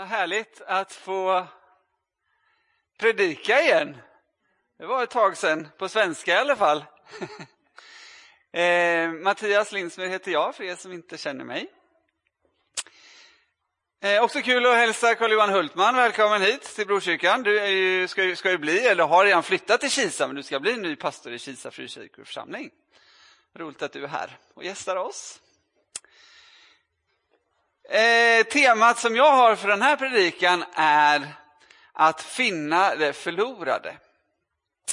Vad 0.00 0.08
härligt 0.08 0.60
att 0.66 0.92
få 0.92 1.46
predika 2.98 3.62
igen. 3.62 3.96
Det 4.78 4.86
var 4.86 5.02
ett 5.02 5.10
tag 5.10 5.36
sedan, 5.36 5.68
på 5.78 5.88
svenska 5.88 6.34
i 6.34 6.36
alla 6.36 6.56
fall. 6.56 6.84
eh, 8.52 9.10
Mattias 9.10 9.72
Lindsmed 9.72 10.10
heter 10.10 10.32
jag, 10.32 10.54
för 10.54 10.64
er 10.64 10.76
som 10.76 10.92
inte 10.92 11.18
känner 11.18 11.44
mig. 11.44 11.72
Eh, 14.02 14.22
också 14.22 14.40
kul 14.40 14.66
att 14.66 14.76
hälsa 14.76 15.14
Carl-Johan 15.14 15.50
Hultman 15.50 15.96
välkommen 15.96 16.42
hit 16.42 16.62
till 16.62 16.86
Brokyrkan. 16.86 17.42
Du 17.42 17.60
är 17.60 17.66
ju, 17.66 18.08
ska, 18.08 18.24
ju, 18.24 18.36
ska 18.36 18.50
ju 18.50 18.58
bli, 18.58 18.86
eller 18.86 19.04
har 19.04 19.24
redan 19.24 19.42
flyttat 19.42 19.80
till 19.80 19.90
Kisa, 19.90 20.26
men 20.26 20.36
du 20.36 20.42
ska 20.42 20.60
bli 20.60 20.76
ny 20.76 20.96
pastor 20.96 21.32
i 21.32 21.38
Kisa 21.38 21.70
frikyrkoförsamling. 21.70 22.70
Roligt 23.54 23.82
att 23.82 23.92
du 23.92 24.04
är 24.04 24.08
här 24.08 24.38
och 24.54 24.64
gästar 24.64 24.96
oss. 24.96 25.40
Eh, 27.90 28.44
temat 28.44 28.98
som 28.98 29.16
jag 29.16 29.36
har 29.36 29.56
för 29.56 29.68
den 29.68 29.82
här 29.82 29.96
predikan 29.96 30.64
är 30.74 31.34
att 31.92 32.22
finna 32.22 32.94
det 32.94 33.12
förlorade. 33.12 33.96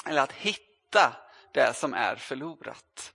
Eller 0.06 0.22
att 0.22 0.32
hitta 0.32 1.14
det 1.54 1.74
som 1.74 1.94
är 1.94 2.16
förlorat. 2.16 3.14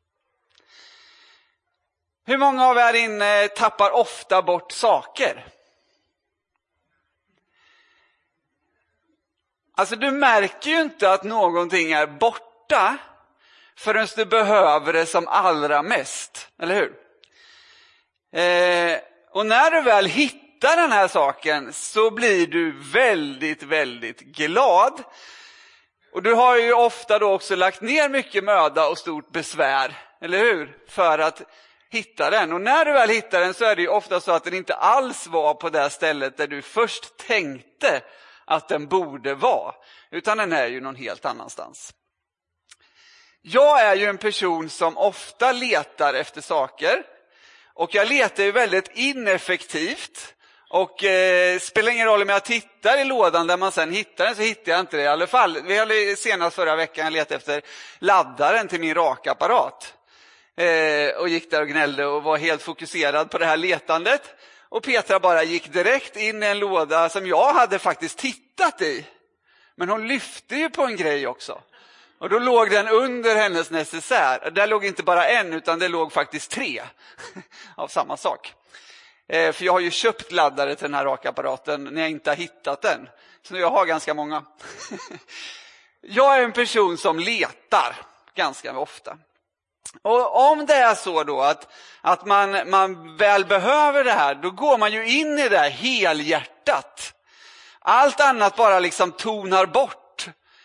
Hur 2.25 2.39
många 2.39 2.67
av 2.67 2.77
er 2.77 2.95
inne 2.95 3.49
tappar 3.49 3.91
ofta 3.91 4.43
bort 4.43 4.73
saker? 4.73 5.47
Alltså 9.75 9.97
du 9.97 10.11
märker 10.11 10.71
ju 10.71 10.81
inte 10.81 11.13
att 11.13 11.25
någonting 11.25 11.93
är 11.93 12.07
borta 12.07 12.99
förrän 13.77 14.09
du 14.17 14.25
behöver 14.25 14.93
det 14.93 15.07
som 15.07 15.29
allra 15.29 15.83
mest, 15.83 16.51
eller 16.59 16.75
hur? 16.75 16.99
Eh, 18.41 19.12
och 19.33 19.47
när 19.47 19.71
du 19.71 19.81
väl 19.81 20.07
hittar 20.07 20.77
den 20.77 20.93
här 20.93 21.09
saken 21.09 21.73
så 21.73 22.11
blir 22.11 22.47
du 22.47 22.73
väldigt, 22.93 23.63
väldigt 23.63 24.21
glad. 24.21 25.03
Och 26.13 26.23
du 26.23 26.35
har 26.35 26.59
ju 26.59 26.73
ofta 26.73 27.19
då 27.19 27.33
också 27.33 27.57
lagt 27.57 27.81
ner 27.81 28.09
mycket 28.09 28.45
möda 28.45 28.89
och 28.89 28.99
stort 28.99 29.33
besvär, 29.33 29.99
eller 30.21 30.39
hur? 30.39 30.79
För 30.89 31.19
att 31.19 31.43
hitta 31.91 32.31
den. 32.31 32.53
Och 32.53 32.61
när 32.61 32.85
du 32.85 32.93
väl 32.93 33.09
hittar 33.09 33.41
den 33.41 33.55
så 33.55 33.65
är 33.65 33.77
det 33.77 33.83
ju 33.83 33.89
ofta 33.89 34.21
så 34.21 34.33
att 34.33 34.45
den 34.45 34.55
inte 34.55 34.75
alls 34.75 35.27
var 35.27 35.55
på 35.55 35.69
det 35.69 35.91
stället 35.91 36.37
där 36.37 36.47
du 36.47 36.63
först 36.63 37.17
tänkte 37.17 38.03
att 38.45 38.69
den 38.69 38.87
borde 38.87 39.35
vara, 39.35 39.75
utan 40.11 40.39
den 40.39 40.53
är 40.53 40.67
ju 40.67 40.81
någon 40.81 40.97
helt 40.97 41.25
annanstans. 41.25 41.95
Jag 43.43 43.81
är 43.81 43.97
ju 43.97 44.07
en 44.07 44.19
person 44.19 44.69
som 44.69 44.99
ofta 44.99 45.53
letar 45.53 46.15
efter 46.15 46.41
saker 46.41 47.03
och 47.75 47.95
jag 47.95 48.09
letar 48.09 48.43
ju 48.43 48.53
väldigt 48.53 48.91
ineffektivt. 48.95 50.35
Och 50.75 51.05
eh, 51.05 51.59
spelar 51.59 51.93
ingen 51.93 52.07
roll 52.07 52.23
om 52.23 52.29
jag 52.29 52.45
tittar 52.45 53.01
i 53.01 53.05
lådan 53.05 53.47
där 53.47 53.57
man 53.57 53.73
sen 53.73 53.93
hittar 53.93 54.25
den 54.25 54.35
så 54.35 54.43
hittar 54.43 54.73
jag 54.73 54.81
inte 54.81 54.97
det 54.97 55.03
i 55.03 55.07
alla 55.07 55.27
fall. 55.27 55.63
Vi 55.67 55.79
hade 55.79 56.17
senast 56.17 56.57
förra 56.57 56.77
veckan 56.77 57.13
letat 57.13 57.37
efter 57.37 57.63
laddaren 57.99 58.69
till 58.69 58.81
min 58.81 58.95
rakapparat. 58.95 59.95
Eh, 60.57 61.17
och 61.17 61.29
gick 61.29 61.51
där 61.51 61.61
och 61.61 61.69
gnällde 61.69 62.07
och 62.07 62.23
var 62.23 62.39
helt 62.39 62.63
fokuserad 62.63 63.31
på 63.31 63.39
det 63.39 63.47
här 63.47 63.57
letandet. 63.57 64.23
Och 64.69 64.83
Petra 64.83 65.21
bara 65.21 65.43
gick 65.43 65.73
direkt 65.73 66.17
in 66.17 66.43
i 66.43 66.47
en 66.47 66.59
låda 66.59 67.09
som 67.09 67.27
jag 67.27 67.53
hade 67.53 67.79
faktiskt 67.79 68.19
tittat 68.19 68.83
i. 68.83 69.07
Men 69.77 69.89
hon 69.89 70.09
lyfte 70.09 70.57
ju 70.57 70.71
på 70.71 70.83
en 70.83 70.97
grej 70.97 71.27
också. 71.27 71.61
Och 72.23 72.29
då 72.29 72.39
låg 72.39 72.71
den 72.71 72.89
under 72.89 73.37
hennes 73.37 73.71
necessär. 73.71 74.51
Där 74.51 74.67
låg 74.67 74.85
inte 74.85 75.03
bara 75.03 75.29
en, 75.29 75.53
utan 75.53 75.79
det 75.79 75.89
låg 75.89 76.13
faktiskt 76.13 76.51
tre 76.51 76.83
av 77.77 77.89
samma 77.89 78.17
sak. 78.17 78.55
Eh, 79.29 79.53
för 79.53 79.65
jag 79.65 79.73
har 79.73 79.81
ju 79.81 79.91
köpt 79.91 80.33
laddare 80.33 80.75
till 80.75 80.85
den 80.85 80.95
här 80.95 81.05
rakapparaten 81.05 81.85
när 81.85 82.01
jag 82.01 82.11
inte 82.11 82.31
har 82.31 82.37
hittat 82.37 82.83
den. 82.83 83.09
Så 83.43 83.57
jag 83.57 83.71
har 83.71 83.87
ganska 83.87 84.15
många. 84.15 84.43
jag 86.01 86.39
är 86.39 86.43
en 86.43 86.53
person 86.53 86.99
som 86.99 87.19
letar 87.19 87.97
ganska 88.35 88.79
ofta. 88.79 89.17
Och 90.03 90.51
om 90.51 90.67
det 90.67 90.75
är 90.75 90.95
så 90.95 91.25
då 91.25 91.41
att, 91.41 91.73
att 92.01 92.27
man, 92.27 92.71
man 92.71 93.17
väl 93.17 93.45
behöver 93.45 94.05
det 94.05 94.13
här, 94.13 94.35
då 94.35 94.51
går 94.51 94.79
man 94.79 94.93
ju 94.93 95.21
in 95.21 95.39
i 95.39 95.49
det 95.49 95.59
här 95.59 95.71
helhjärtat. 95.71 97.15
Allt 97.81 98.21
annat 98.21 98.57
bara 98.57 98.79
liksom 98.79 99.13
tonar 99.13 99.67
bort 99.67 100.02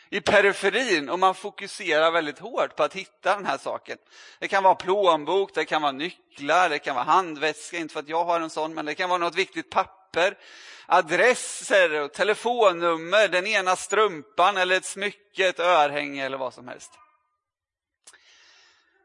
i 0.10 0.22
periferin 0.22 1.10
och 1.10 1.20
man 1.20 1.36
fokuserar 1.36 2.12
väldigt 2.12 2.40
hårt 2.40 2.76
på 2.76 2.84
att 2.84 2.94
hitta 2.94 3.36
den 3.36 3.46
här 3.46 3.58
saken. 3.58 3.98
Det 4.40 4.48
kan 4.48 4.64
vara 4.64 4.76
plånbok, 4.76 5.54
det 5.54 5.66
kan 5.66 5.82
vara 5.82 5.92
nycklar, 5.92 6.70
det 6.70 6.80
kan 6.80 6.96
vara 6.96 7.06
handväska, 7.06 7.78
inte 7.78 7.94
för 7.94 8.00
att 8.00 8.10
jag 8.10 8.26
har 8.26 8.40
en 8.40 8.50
sån, 8.50 8.74
men 8.74 8.86
det 8.86 8.96
kan 8.96 9.10
vara 9.10 9.20
något 9.20 9.36
viktigt 9.36 9.70
papper, 9.70 10.38
adresser 10.86 12.02
och 12.02 12.14
telefonnummer, 12.14 13.28
den 13.28 13.48
ena 13.48 13.76
strumpan 13.76 14.58
eller 14.58 14.78
ett 14.78 14.86
smycke, 14.86 15.48
ett 15.48 15.60
örhänge 15.60 16.26
eller 16.26 16.38
vad 16.38 16.54
som 16.54 16.68
helst. 16.68 16.92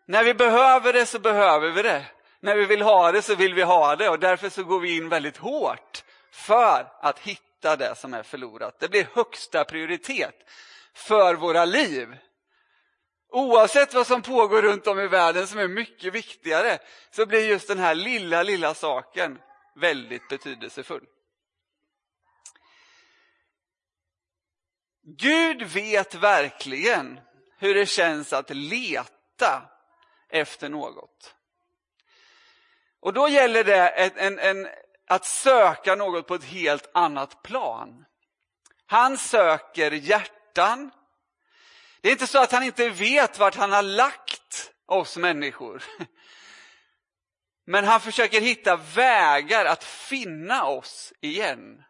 När 0.06 0.24
vi 0.24 0.34
behöver 0.34 0.92
det 0.92 1.06
så 1.06 1.18
behöver 1.18 1.70
vi 1.70 1.82
det. 1.82 2.06
När 2.40 2.56
vi 2.56 2.66
vill 2.66 2.82
ha 2.82 3.12
det 3.12 3.22
så 3.22 3.34
vill 3.34 3.54
vi 3.54 3.62
ha 3.62 3.96
det 3.96 4.08
och 4.08 4.18
därför 4.18 4.48
så 4.48 4.64
går 4.64 4.80
vi 4.80 4.96
in 4.96 5.08
väldigt 5.08 5.36
hårt 5.36 6.04
för 6.32 6.86
att 7.00 7.18
hitta 7.18 7.76
det 7.76 7.94
som 7.94 8.14
är 8.14 8.22
förlorat. 8.22 8.76
Det 8.80 8.88
blir 8.88 9.06
högsta 9.14 9.64
prioritet 9.64 10.34
för 10.94 11.34
våra 11.34 11.64
liv. 11.64 12.16
Oavsett 13.28 13.94
vad 13.94 14.06
som 14.06 14.22
pågår 14.22 14.62
runt 14.62 14.86
om 14.86 15.00
i 15.00 15.06
världen 15.06 15.46
som 15.46 15.58
är 15.58 15.68
mycket 15.68 16.14
viktigare 16.14 16.78
så 17.10 17.26
blir 17.26 17.48
just 17.48 17.68
den 17.68 17.78
här 17.78 17.94
lilla, 17.94 18.42
lilla 18.42 18.74
saken 18.74 19.38
väldigt 19.74 20.28
betydelsefull. 20.28 21.06
Gud 25.04 25.62
vet 25.62 26.14
verkligen 26.14 27.20
hur 27.58 27.74
det 27.74 27.86
känns 27.86 28.32
att 28.32 28.50
leta 28.50 29.62
efter 30.28 30.68
något. 30.68 31.34
Och 33.00 33.12
då 33.12 33.28
gäller 33.28 33.64
det 33.64 33.88
en, 33.88 34.10
en, 34.16 34.38
en, 34.38 34.68
att 35.06 35.24
söka 35.24 35.94
något 35.94 36.26
på 36.26 36.34
ett 36.34 36.44
helt 36.44 36.90
annat 36.94 37.42
plan. 37.42 38.04
Han 38.86 39.18
söker 39.18 39.90
hjärtat 39.90 40.41
hjärtan. 40.52 40.90
Det 42.00 42.08
är 42.08 42.12
inte 42.12 42.26
så 42.26 42.42
att 42.42 42.52
han 42.52 42.62
inte 42.62 42.88
vet 42.88 43.38
vart 43.38 43.54
han 43.54 43.72
har 43.72 43.82
lagt 43.82 44.72
oss 44.86 45.16
människor. 45.16 45.82
Men 47.66 47.84
han 47.84 48.00
försöker 48.00 48.40
hitta 48.40 48.76
vägar 48.76 49.64
att 49.64 49.84
finna 49.84 50.64
oss 50.64 51.12
igen. 51.20 51.82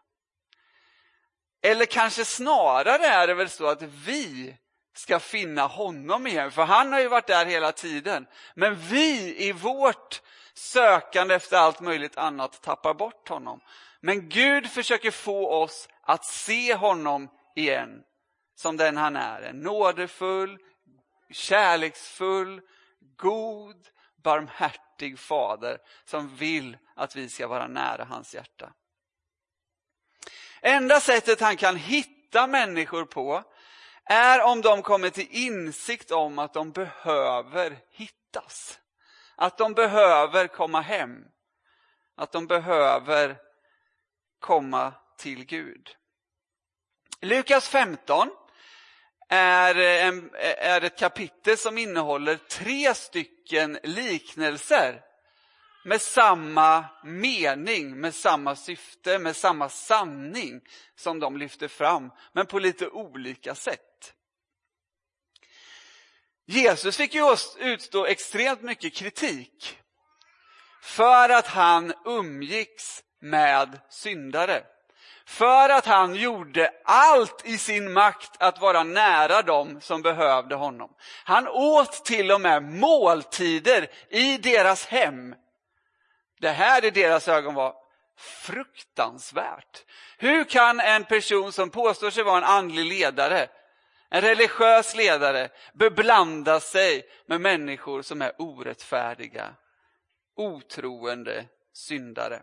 Eller 1.62 1.86
kanske 1.86 2.24
snarare 2.24 3.06
är 3.06 3.26
det 3.26 3.34
väl 3.34 3.48
så 3.48 3.66
att 3.66 3.82
vi 3.82 4.56
ska 4.96 5.20
finna 5.20 5.66
honom 5.66 6.26
igen, 6.26 6.50
för 6.50 6.64
han 6.64 6.92
har 6.92 7.00
ju 7.00 7.08
varit 7.08 7.26
där 7.26 7.46
hela 7.46 7.72
tiden. 7.72 8.26
Men 8.54 8.76
vi 8.76 9.36
i 9.48 9.52
vårt 9.52 10.22
sökande 10.54 11.34
efter 11.34 11.56
allt 11.56 11.80
möjligt 11.80 12.16
annat 12.16 12.62
tappar 12.62 12.94
bort 12.94 13.28
honom. 13.28 13.60
Men 14.00 14.28
Gud 14.28 14.70
försöker 14.70 15.10
få 15.10 15.62
oss 15.62 15.88
att 16.02 16.24
se 16.24 16.74
honom 16.74 17.28
igen 17.56 18.02
som 18.54 18.76
den 18.76 18.96
han 18.96 19.16
är. 19.16 19.42
En 19.42 19.60
nådefull, 19.60 20.58
kärleksfull, 21.30 22.60
god, 23.16 23.88
barmhärtig 24.22 25.18
fader 25.18 25.78
som 26.04 26.36
vill 26.36 26.78
att 26.96 27.16
vi 27.16 27.28
ska 27.28 27.48
vara 27.48 27.66
nära 27.66 28.04
hans 28.04 28.34
hjärta. 28.34 28.72
Enda 30.60 31.00
sättet 31.00 31.40
han 31.40 31.56
kan 31.56 31.76
hitta 31.76 32.46
människor 32.46 33.04
på 33.04 33.42
är 34.04 34.42
om 34.42 34.60
de 34.60 34.82
kommer 34.82 35.10
till 35.10 35.28
insikt 35.30 36.10
om 36.10 36.38
att 36.38 36.54
de 36.54 36.70
behöver 36.70 37.78
hittas. 37.90 38.78
Att 39.36 39.58
de 39.58 39.72
behöver 39.72 40.46
komma 40.46 40.80
hem. 40.80 41.24
Att 42.16 42.32
de 42.32 42.46
behöver 42.46 43.36
komma 44.40 44.92
till 45.18 45.44
Gud. 45.44 45.96
Lukas 47.20 47.68
15 47.68 48.30
är, 49.32 49.76
eh, 49.76 50.06
en, 50.06 50.30
eh, 50.34 50.68
är 50.68 50.80
ett 50.84 50.98
kapitel 50.98 51.58
som 51.58 51.78
innehåller 51.78 52.36
tre 52.36 52.94
stycken 52.94 53.78
liknelser 53.82 55.00
med 55.84 56.02
samma 56.02 56.84
mening, 57.04 58.00
med 58.00 58.14
samma 58.14 58.56
syfte, 58.56 59.18
med 59.18 59.36
samma 59.36 59.68
sanning 59.68 60.60
som 60.96 61.20
de 61.20 61.36
lyfter 61.36 61.68
fram, 61.68 62.10
men 62.32 62.46
på 62.46 62.58
lite 62.58 62.88
olika 62.88 63.54
sätt. 63.54 64.14
Jesus 66.46 66.96
fick 66.96 67.14
ju 67.14 67.36
utstå 67.58 68.06
extremt 68.06 68.62
mycket 68.62 68.94
kritik 68.94 69.78
för 70.82 71.28
att 71.28 71.46
han 71.46 71.92
umgicks 72.04 73.04
med 73.20 73.80
syndare. 73.90 74.64
För 75.24 75.68
att 75.68 75.86
han 75.86 76.14
gjorde 76.14 76.70
allt 76.84 77.46
i 77.46 77.58
sin 77.58 77.92
makt 77.92 78.42
att 78.42 78.60
vara 78.60 78.82
nära 78.82 79.42
dem 79.42 79.80
som 79.80 80.02
behövde 80.02 80.54
honom. 80.54 80.94
Han 81.24 81.48
åt 81.48 82.04
till 82.04 82.32
och 82.32 82.40
med 82.40 82.62
måltider 82.62 83.90
i 84.08 84.38
deras 84.38 84.86
hem. 84.86 85.34
Det 86.40 86.50
här 86.50 86.84
i 86.84 86.90
deras 86.90 87.28
ögon 87.28 87.54
var 87.54 87.74
fruktansvärt. 88.16 89.84
Hur 90.18 90.44
kan 90.44 90.80
en 90.80 91.04
person 91.04 91.52
som 91.52 91.70
påstår 91.70 92.10
sig 92.10 92.22
vara 92.22 92.38
en 92.38 92.44
andlig 92.44 92.84
ledare, 92.84 93.48
en 94.10 94.20
religiös 94.20 94.94
ledare, 94.94 95.48
beblanda 95.72 96.60
sig 96.60 97.02
med 97.26 97.40
människor 97.40 98.02
som 98.02 98.22
är 98.22 98.32
orättfärdiga, 98.38 99.54
otroende 100.36 101.44
syndare? 101.72 102.42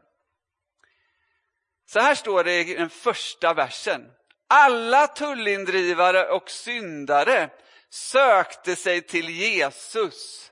Så 1.89 1.99
här 1.99 2.15
står 2.15 2.43
det 2.43 2.59
i 2.59 2.73
den 2.73 2.89
första 2.89 3.53
versen. 3.53 4.11
Alla 4.47 5.07
tullindrivare 5.07 6.29
och 6.29 6.49
syndare 6.49 7.49
sökte 7.89 8.75
sig 8.75 9.01
till 9.01 9.29
Jesus. 9.29 10.51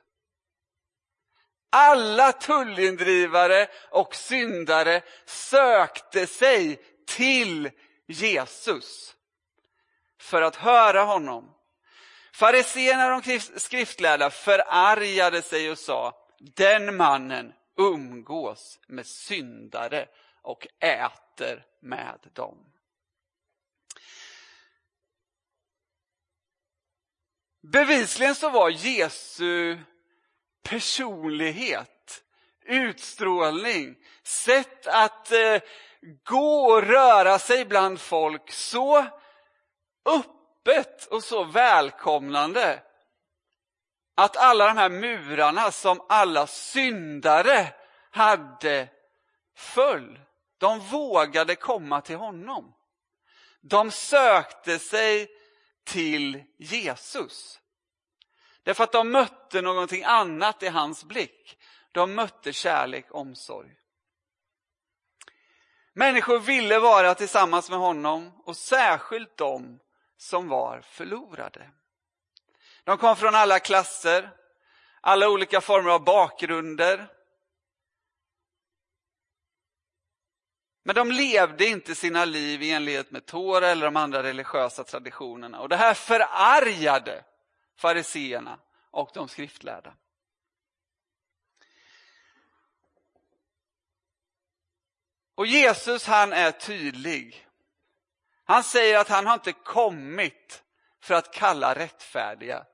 Alla 1.71 2.31
tullindrivare 2.31 3.67
och 3.89 4.15
syndare 4.15 5.01
sökte 5.25 6.27
sig 6.27 6.79
till 7.07 7.71
Jesus 8.07 9.15
för 10.21 10.41
att 10.41 10.55
höra 10.55 11.03
honom. 11.03 11.53
Fariséerna 12.33 13.15
och 13.15 13.21
de 13.21 13.39
skriftlärda 13.39 14.29
förargade 14.29 15.41
sig 15.41 15.71
och 15.71 15.77
sa, 15.77 16.13
den 16.39 16.95
mannen 16.95 17.53
umgås 17.77 18.79
med 18.87 19.05
syndare 19.05 20.07
och 20.41 20.67
äter 20.79 21.65
med 21.79 22.19
dem. 22.33 22.73
Bevisligen 27.61 28.35
så 28.35 28.49
var 28.49 28.69
Jesu 28.69 29.77
personlighet, 30.63 32.23
utstrålning, 32.65 33.95
sätt 34.23 34.87
att 34.87 35.31
eh, 35.31 35.61
gå 36.23 36.71
och 36.71 36.83
röra 36.83 37.39
sig 37.39 37.65
bland 37.65 37.99
folk 37.99 38.51
så 38.51 39.05
öppet 40.05 41.05
och 41.05 41.23
så 41.23 41.43
välkomnande 41.43 42.83
att 44.17 44.37
alla 44.37 44.67
de 44.67 44.77
här 44.77 44.89
murarna 44.89 45.71
som 45.71 46.01
alla 46.09 46.47
syndare 46.47 47.73
hade 48.11 48.89
föll. 49.55 50.19
De 50.57 50.79
vågade 50.79 51.55
komma 51.55 52.01
till 52.01 52.15
honom. 52.15 52.73
De 53.61 53.91
sökte 53.91 54.79
sig 54.79 55.27
till 55.83 56.43
Jesus. 56.57 57.59
Därför 58.63 58.83
att 58.83 58.91
de 58.91 59.11
mötte 59.11 59.61
någonting 59.61 60.03
annat 60.03 60.63
i 60.63 60.67
hans 60.67 61.03
blick. 61.03 61.57
De 61.91 62.15
mötte 62.15 62.53
kärlek, 62.53 63.05
omsorg. 63.11 63.69
Människor 65.93 66.39
ville 66.39 66.79
vara 66.79 67.15
tillsammans 67.15 67.69
med 67.69 67.79
honom 67.79 68.41
och 68.45 68.57
särskilt 68.57 69.37
de 69.37 69.79
som 70.17 70.47
var 70.47 70.81
förlorade. 70.81 71.71
De 72.87 72.97
kom 72.97 73.15
från 73.15 73.35
alla 73.35 73.59
klasser, 73.59 74.29
alla 75.01 75.29
olika 75.29 75.61
former 75.61 75.91
av 75.91 76.03
bakgrunder. 76.03 77.07
Men 80.83 80.95
de 80.95 81.11
levde 81.11 81.65
inte 81.65 81.95
sina 81.95 82.25
liv 82.25 82.63
i 82.63 82.71
enlighet 82.71 83.11
med 83.11 83.25
Tora 83.25 83.67
eller 83.67 83.85
de 83.85 83.95
andra 83.97 84.23
religiösa 84.23 84.83
traditionerna. 84.83 85.59
Och 85.59 85.69
det 85.69 85.75
här 85.75 85.93
förargade 85.93 87.23
fariseerna 87.77 88.59
och 88.91 89.09
de 89.13 89.27
skriftlärda. 89.27 89.93
Och 95.35 95.47
Jesus 95.47 96.05
han 96.05 96.33
är 96.33 96.51
tydlig. 96.51 97.47
Han 98.43 98.63
säger 98.63 98.97
att 98.97 99.09
han 99.09 99.27
har 99.27 99.33
inte 99.33 99.53
kommit 99.53 100.63
för 100.99 101.13
att 101.13 101.33
kalla 101.33 101.75
rättfärdiga 101.75 102.65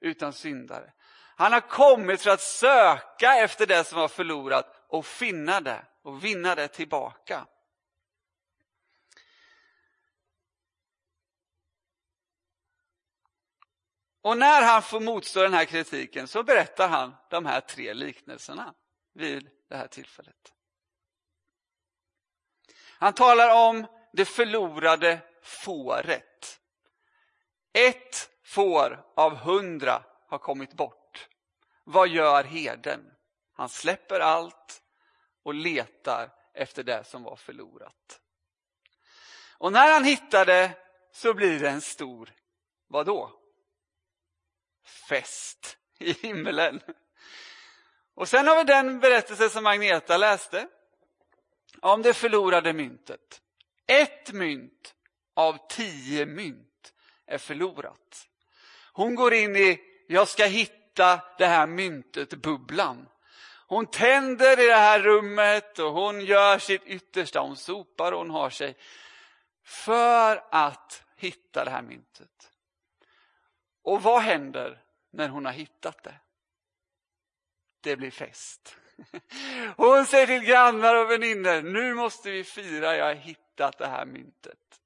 utan 0.00 0.32
syndare. 0.32 0.92
Han 1.36 1.52
har 1.52 1.60
kommit 1.60 2.22
för 2.22 2.30
att 2.30 2.40
söka 2.40 3.34
efter 3.36 3.66
det 3.66 3.84
som 3.84 3.98
var 3.98 4.08
förlorat 4.08 4.84
och 4.88 5.06
finna 5.06 5.60
det 5.60 5.84
och 6.02 6.24
vinna 6.24 6.54
det 6.54 6.68
tillbaka. 6.68 7.46
Och 14.22 14.38
när 14.38 14.62
han 14.62 14.82
får 14.82 15.00
motstå 15.00 15.42
den 15.42 15.54
här 15.54 15.64
kritiken 15.64 16.28
så 16.28 16.42
berättar 16.42 16.88
han 16.88 17.16
de 17.30 17.46
här 17.46 17.60
tre 17.60 17.94
liknelserna 17.94 18.74
vid 19.14 19.50
det 19.68 19.76
här 19.76 19.86
tillfället. 19.86 20.54
Han 22.98 23.12
talar 23.12 23.68
om 23.68 23.86
det 24.12 24.24
förlorade 24.24 25.18
fåret. 25.42 26.60
Ett 27.72 28.30
får 28.50 29.04
av 29.14 29.36
hundra 29.36 30.02
har 30.26 30.38
kommit 30.38 30.72
bort. 30.72 31.28
Vad 31.84 32.08
gör 32.08 32.44
herden? 32.44 33.00
Han 33.52 33.68
släpper 33.68 34.20
allt 34.20 34.82
och 35.42 35.54
letar 35.54 36.30
efter 36.54 36.82
det 36.82 37.04
som 37.04 37.22
var 37.22 37.36
förlorat. 37.36 38.20
Och 39.58 39.72
när 39.72 39.92
han 39.92 40.04
hittar 40.04 40.46
det 40.46 40.72
så 41.12 41.34
blir 41.34 41.60
det 41.60 41.70
en 41.70 41.80
stor, 41.80 42.32
vad 42.86 43.06
då? 43.06 43.40
fest 44.84 45.78
i 45.98 46.12
himmelen. 46.12 46.80
Och 48.14 48.28
sen 48.28 48.46
har 48.46 48.56
vi 48.56 48.64
den 48.64 49.00
berättelse 49.00 49.50
som 49.50 49.66
Agneta 49.66 50.16
läste 50.16 50.68
om 51.80 52.02
det 52.02 52.14
förlorade 52.14 52.72
myntet. 52.72 53.42
Ett 53.86 54.32
mynt 54.32 54.94
av 55.34 55.68
tio 55.68 56.26
mynt 56.26 56.92
är 57.26 57.38
förlorat. 57.38 58.29
Hon 59.00 59.14
går 59.14 59.34
in 59.34 59.56
i, 59.56 59.80
jag 60.06 60.28
ska 60.28 60.44
hitta 60.44 61.20
det 61.38 61.46
här 61.46 61.66
myntet-bubblan. 61.66 63.08
Hon 63.66 63.86
tänder 63.86 64.60
i 64.60 64.66
det 64.66 64.74
här 64.74 65.00
rummet 65.00 65.78
och 65.78 65.92
hon 65.92 66.20
gör 66.20 66.58
sitt 66.58 66.82
yttersta. 66.84 67.40
Hon 67.40 67.56
sopar 67.56 68.12
och 68.12 68.18
hon 68.18 68.30
har 68.30 68.50
sig 68.50 68.76
för 69.64 70.44
att 70.50 71.02
hitta 71.16 71.64
det 71.64 71.70
här 71.70 71.82
myntet. 71.82 72.50
Och 73.82 74.02
vad 74.02 74.22
händer 74.22 74.82
när 75.10 75.28
hon 75.28 75.44
har 75.44 75.52
hittat 75.52 76.02
det? 76.02 76.14
Det 77.80 77.96
blir 77.96 78.10
fest. 78.10 78.76
Hon 79.76 80.06
säger 80.06 80.26
till 80.26 80.44
grannar 80.44 80.94
och 80.96 81.10
vänner, 81.10 81.62
nu 81.62 81.94
måste 81.94 82.30
vi 82.30 82.44
fira, 82.44 82.96
jag 82.96 83.04
har 83.04 83.14
hittat 83.14 83.78
det 83.78 83.86
här 83.86 84.06
myntet. 84.06 84.79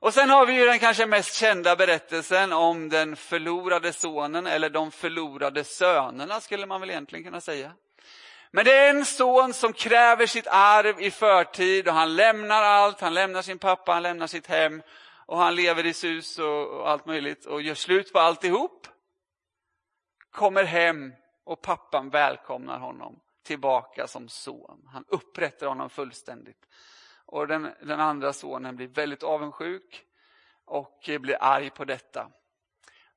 Och 0.00 0.14
sen 0.14 0.30
har 0.30 0.46
vi 0.46 0.52
ju 0.52 0.66
den 0.66 0.78
kanske 0.78 1.06
mest 1.06 1.34
kända 1.34 1.76
berättelsen 1.76 2.52
om 2.52 2.88
den 2.88 3.16
förlorade 3.16 3.92
sonen, 3.92 4.46
eller 4.46 4.70
de 4.70 4.90
förlorade 4.90 5.64
sönerna 5.64 6.40
skulle 6.40 6.66
man 6.66 6.80
väl 6.80 6.90
egentligen 6.90 7.24
kunna 7.24 7.40
säga. 7.40 7.72
Men 8.50 8.64
det 8.64 8.72
är 8.72 8.90
en 8.90 9.04
son 9.04 9.54
som 9.54 9.72
kräver 9.72 10.26
sitt 10.26 10.46
arv 10.46 11.00
i 11.00 11.10
förtid 11.10 11.88
och 11.88 11.94
han 11.94 12.16
lämnar 12.16 12.62
allt, 12.62 13.00
han 13.00 13.14
lämnar 13.14 13.42
sin 13.42 13.58
pappa, 13.58 13.92
han 13.92 14.02
lämnar 14.02 14.26
sitt 14.26 14.46
hem 14.46 14.82
och 15.26 15.38
han 15.38 15.54
lever 15.54 15.86
i 15.86 15.92
sus 15.92 16.38
och, 16.38 16.90
allt 16.90 17.06
möjligt 17.06 17.46
och 17.46 17.62
gör 17.62 17.74
slut 17.74 18.12
på 18.12 18.18
alltihop. 18.18 18.86
Kommer 20.30 20.64
hem 20.64 21.12
och 21.44 21.62
pappan 21.62 22.10
välkomnar 22.10 22.78
honom 22.78 23.20
tillbaka 23.44 24.06
som 24.06 24.28
son. 24.28 24.88
Han 24.92 25.04
upprättar 25.08 25.66
honom 25.66 25.90
fullständigt. 25.90 26.66
Och 27.30 27.48
den, 27.48 27.74
den 27.80 28.00
andra 28.00 28.32
sonen 28.32 28.76
blir 28.76 28.86
väldigt 28.86 29.22
avundsjuk 29.22 30.04
och 30.64 31.10
blir 31.20 31.36
arg 31.40 31.70
på 31.70 31.84
detta. 31.84 32.30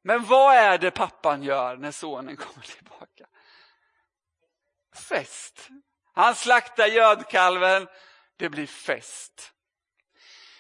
Men 0.02 0.26
vad 0.26 0.56
är 0.56 0.78
det 0.78 0.92
pappan 0.92 1.44
gör 1.44 1.78
när 1.78 1.92
sonen 1.92 2.36
kommer 2.38 2.66
tillbaka? 2.66 3.26
Fest. 5.10 5.70
Han 6.14 6.36
slaktar 6.36 6.86
gödkalven, 6.86 7.88
det 8.38 8.50
blir 8.50 8.68
fest. 8.68 9.54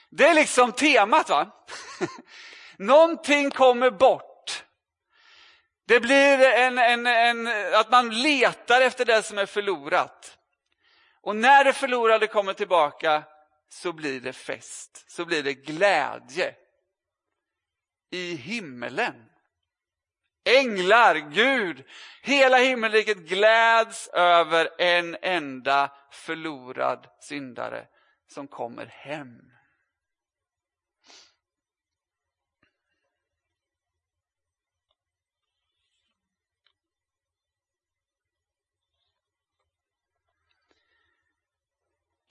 Det 0.09 0.27
är 0.27 0.33
liksom 0.33 0.71
temat 0.71 1.29
va? 1.29 1.51
Någonting 2.77 3.51
kommer 3.51 3.91
bort. 3.91 4.65
Det 5.87 5.99
blir 5.99 6.39
en, 6.39 6.77
en, 6.77 7.07
en, 7.07 7.47
att 7.73 7.91
man 7.91 8.21
letar 8.21 8.81
efter 8.81 9.05
det 9.05 9.23
som 9.23 9.37
är 9.37 9.45
förlorat. 9.45 10.37
Och 11.21 11.35
när 11.35 11.63
det 11.63 11.73
förlorade 11.73 12.27
kommer 12.27 12.53
tillbaka 12.53 13.23
så 13.73 13.93
blir 13.93 14.21
det 14.21 14.33
fest, 14.33 15.11
så 15.11 15.25
blir 15.25 15.43
det 15.43 15.53
glädje. 15.53 16.55
I 18.11 18.35
himmelen. 18.35 19.29
Änglar, 20.43 21.15
Gud, 21.15 21.83
hela 22.21 22.57
himmelriket 22.57 23.17
gläds 23.17 24.07
över 24.07 24.69
en 24.77 25.17
enda 25.21 25.91
förlorad 26.11 27.07
syndare 27.19 27.87
som 28.27 28.47
kommer 28.47 28.85
hem. 28.85 29.51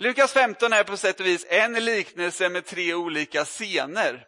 Lukas 0.02 0.32
15 0.32 0.72
är 0.72 0.84
på 0.84 0.96
sätt 0.96 1.20
och 1.20 1.26
vis 1.26 1.46
en 1.48 1.72
liknelse 1.72 2.48
med 2.48 2.66
tre 2.66 2.94
olika 2.94 3.44
scener. 3.44 4.26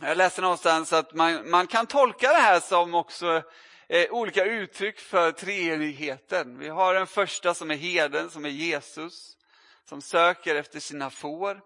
Jag 0.00 0.16
läste 0.16 0.40
någonstans 0.40 0.92
att 0.92 1.14
man, 1.14 1.50
man 1.50 1.66
kan 1.66 1.86
tolka 1.86 2.28
det 2.28 2.38
här 2.38 2.60
som 2.60 2.94
också 2.94 3.42
eh, 3.88 4.10
olika 4.10 4.44
uttryck 4.44 5.00
för 5.00 5.32
treenigheten. 5.32 6.58
Vi 6.58 6.68
har 6.68 6.94
den 6.94 7.06
första 7.06 7.54
som 7.54 7.70
är 7.70 7.74
heden, 7.74 8.30
som 8.30 8.44
är 8.44 8.48
Jesus, 8.48 9.36
som 9.88 10.02
söker 10.02 10.54
efter 10.54 10.80
sina 10.80 11.10
får. 11.10 11.60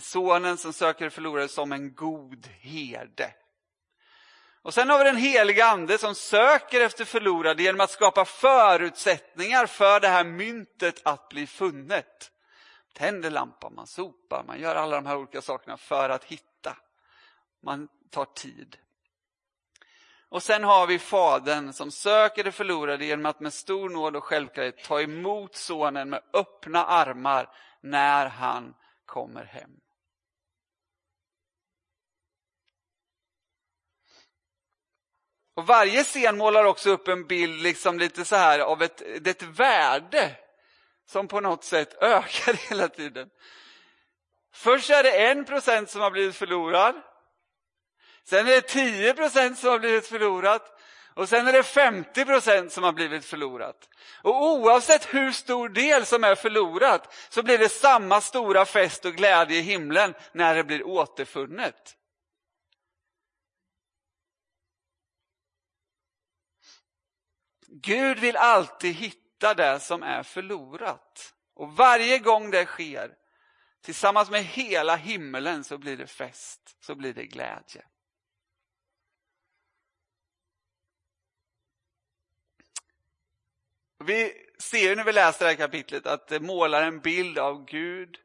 Sonen 0.00 0.56
som 0.56 0.72
söker 0.72 1.10
förlorade 1.10 1.48
som 1.48 1.72
en 1.72 1.94
god 1.94 2.46
herde. 2.60 3.34
Och 4.68 4.74
sen 4.74 4.90
har 4.90 4.98
vi 4.98 5.04
den 5.04 5.16
heliga 5.16 5.66
ande 5.66 5.98
som 5.98 6.14
söker 6.14 6.80
efter 6.80 7.04
förlorade 7.04 7.62
genom 7.62 7.80
att 7.80 7.90
skapa 7.90 8.24
förutsättningar 8.24 9.66
för 9.66 10.00
det 10.00 10.08
här 10.08 10.24
myntet 10.24 11.00
att 11.04 11.28
bli 11.28 11.46
funnet. 11.46 12.30
Tänder 12.92 13.30
lampan, 13.30 13.74
man 13.74 13.86
sopar, 13.86 14.44
man 14.46 14.60
gör 14.60 14.74
alla 14.74 14.96
de 14.96 15.06
här 15.06 15.16
olika 15.16 15.42
sakerna 15.42 15.76
för 15.76 16.10
att 16.10 16.24
hitta. 16.24 16.76
Man 17.62 17.88
tar 18.10 18.24
tid. 18.24 18.76
Och 20.28 20.42
sen 20.42 20.64
har 20.64 20.86
vi 20.86 20.98
Fadern 20.98 21.72
som 21.72 21.90
söker 21.90 22.44
det 22.44 22.52
förlorade 22.52 23.04
genom 23.04 23.26
att 23.26 23.40
med 23.40 23.52
stor 23.52 23.88
nåd 23.90 24.16
och 24.16 24.24
självklarhet 24.24 24.84
ta 24.84 25.00
emot 25.00 25.54
sonen 25.54 26.10
med 26.10 26.22
öppna 26.32 26.84
armar 26.84 27.48
när 27.80 28.26
han 28.26 28.74
kommer 29.06 29.44
hem. 29.44 29.80
Och 35.58 35.66
Varje 35.66 36.04
scen 36.04 36.36
målar 36.36 36.64
också 36.64 36.90
upp 36.90 37.08
en 37.08 37.26
bild 37.26 37.62
liksom 37.62 37.98
lite 37.98 38.24
så 38.24 38.36
här 38.36 38.58
av 38.58 38.82
ett, 38.82 39.00
ett 39.26 39.42
värde 39.42 40.30
som 41.06 41.28
på 41.28 41.40
något 41.40 41.64
sätt 41.64 41.96
ökar 42.02 42.52
hela 42.52 42.88
tiden. 42.88 43.28
Först 44.54 44.90
är 44.90 45.02
det 45.02 45.26
en 45.26 45.44
procent 45.44 45.90
som 45.90 46.00
har 46.00 46.10
blivit 46.10 46.36
förlorad. 46.36 46.94
Sen 48.24 48.46
är 48.46 48.50
det 48.50 48.60
10 48.60 49.14
procent 49.14 49.58
som 49.58 49.70
har 49.70 49.78
blivit 49.78 50.06
förlorat. 50.06 50.80
Och 51.14 51.28
sen 51.28 51.48
är 51.48 51.52
det 51.52 51.62
50 51.62 52.24
procent 52.24 52.72
som 52.72 52.84
har 52.84 52.92
blivit 52.92 53.24
förlorat. 53.24 53.88
Och 54.22 54.42
oavsett 54.42 55.14
hur 55.14 55.32
stor 55.32 55.68
del 55.68 56.06
som 56.06 56.24
är 56.24 56.34
förlorat 56.34 57.14
så 57.28 57.42
blir 57.42 57.58
det 57.58 57.68
samma 57.68 58.20
stora 58.20 58.64
fest 58.64 59.04
och 59.04 59.14
glädje 59.14 59.58
i 59.58 59.62
himlen 59.62 60.14
när 60.32 60.54
det 60.54 60.64
blir 60.64 60.86
återfunnet. 60.86 61.97
Gud 67.82 68.18
vill 68.18 68.36
alltid 68.36 68.94
hitta 68.94 69.54
det 69.54 69.80
som 69.80 70.02
är 70.02 70.22
förlorat. 70.22 71.34
Och 71.54 71.76
varje 71.76 72.18
gång 72.18 72.50
det 72.50 72.66
sker, 72.66 73.14
tillsammans 73.80 74.30
med 74.30 74.44
hela 74.44 74.96
himmelen, 74.96 75.64
så 75.64 75.78
blir 75.78 75.96
det 75.96 76.06
fest, 76.06 76.76
så 76.80 76.94
blir 76.94 77.14
det 77.14 77.26
glädje. 77.26 77.84
Vi 84.04 84.32
ser 84.58 84.96
när 84.96 85.04
vi 85.04 85.12
läser 85.12 85.44
det 85.44 85.50
här 85.50 85.56
kapitlet 85.56 86.06
att 86.06 86.28
det 86.28 86.40
målar 86.40 86.82
en 86.82 87.00
bild 87.00 87.38
av 87.38 87.64
Gud 87.64 88.18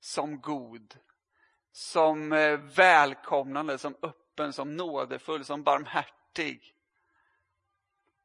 som 0.00 0.40
god, 0.40 0.94
som 1.72 2.32
eh, 2.32 2.58
välkomnande, 2.58 3.78
som 3.78 3.96
öppen, 4.02 4.52
som 4.52 4.76
nådefull, 4.76 5.44
som 5.44 5.62
barmhärtig 5.62 6.74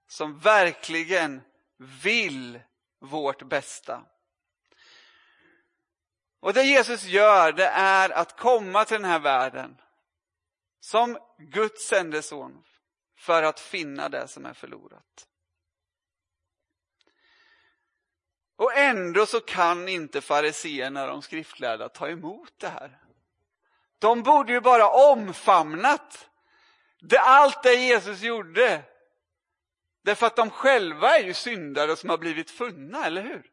som 0.08 0.40
verkligen 0.40 1.42
vill 1.78 2.60
vårt 3.00 3.44
bästa. 3.44 4.04
Och 6.40 6.54
det 6.54 6.64
Jesus 6.64 7.04
gör, 7.04 7.52
det 7.52 7.68
är 7.68 8.10
att 8.10 8.40
komma 8.40 8.86
till 8.86 9.02
den 9.02 9.12
här 9.12 9.20
världen 9.20 9.82
som 10.80 11.18
Guds 11.38 11.88
sände 11.88 12.22
son 12.22 12.64
för 13.18 13.44
att 13.44 13.60
finna 13.60 14.10
det 14.10 14.28
som 14.28 14.46
är 14.46 14.54
förlorat. 14.54 15.28
Och 18.56 18.78
ändå 18.78 19.26
så 19.26 19.40
kan 19.40 19.88
inte 19.88 20.22
fariseerna, 20.22 21.08
de 21.08 21.22
skriftlärda, 21.22 21.90
ta 21.90 22.10
emot 22.10 22.54
det 22.60 22.70
här. 22.70 23.02
De 24.00 24.24
borde 24.24 24.54
ju 24.54 24.62
bara 24.62 24.90
omfamnat 24.90 26.30
det, 27.00 27.20
allt 27.20 27.64
det 27.64 27.74
Jesus 27.74 28.22
gjorde 28.22 28.84
Därför 30.08 30.28
att 30.28 30.36
de 30.36 30.50
själva 30.50 31.18
är 31.18 31.24
ju 31.24 31.34
syndare 31.34 31.96
som 31.96 32.10
har 32.10 32.18
blivit 32.18 32.52
funna, 32.52 33.06
eller 33.06 33.22
hur? 33.22 33.52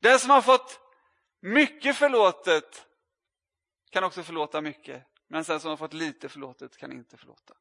Den 0.00 0.18
som 0.18 0.30
har 0.30 0.42
fått 0.42 0.80
mycket 1.40 1.96
förlåtet 1.96 2.86
kan 3.90 4.04
också 4.04 4.22
förlåta 4.22 4.60
mycket. 4.60 5.06
Men 5.28 5.42
den 5.42 5.60
som 5.60 5.70
har 5.70 5.76
fått 5.76 5.92
lite 5.92 6.28
förlåtet 6.28 6.76
kan 6.76 6.92
inte 6.92 7.16
förlåta. 7.16 7.54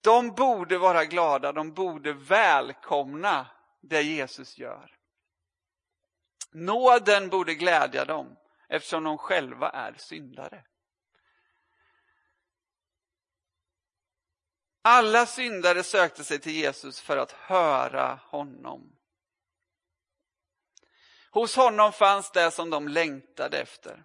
De 0.00 0.34
borde 0.34 0.78
vara 0.78 1.04
glada, 1.04 1.52
de 1.52 1.72
borde 1.72 2.12
välkomna 2.12 3.46
det 3.80 4.02
Jesus 4.02 4.58
gör. 4.58 4.98
Nåden 6.52 7.28
borde 7.28 7.54
glädja 7.54 8.04
dem 8.04 8.36
eftersom 8.68 9.04
de 9.04 9.18
själva 9.18 9.70
är 9.70 9.94
syndare. 9.98 10.64
Alla 14.82 15.26
syndare 15.26 15.82
sökte 15.82 16.24
sig 16.24 16.38
till 16.38 16.52
Jesus 16.52 17.00
för 17.00 17.16
att 17.16 17.32
höra 17.32 18.20
honom. 18.24 18.98
Hos 21.30 21.56
honom 21.56 21.92
fanns 21.92 22.30
det 22.30 22.50
som 22.50 22.70
de 22.70 22.88
längtade 22.88 23.58
efter. 23.58 24.04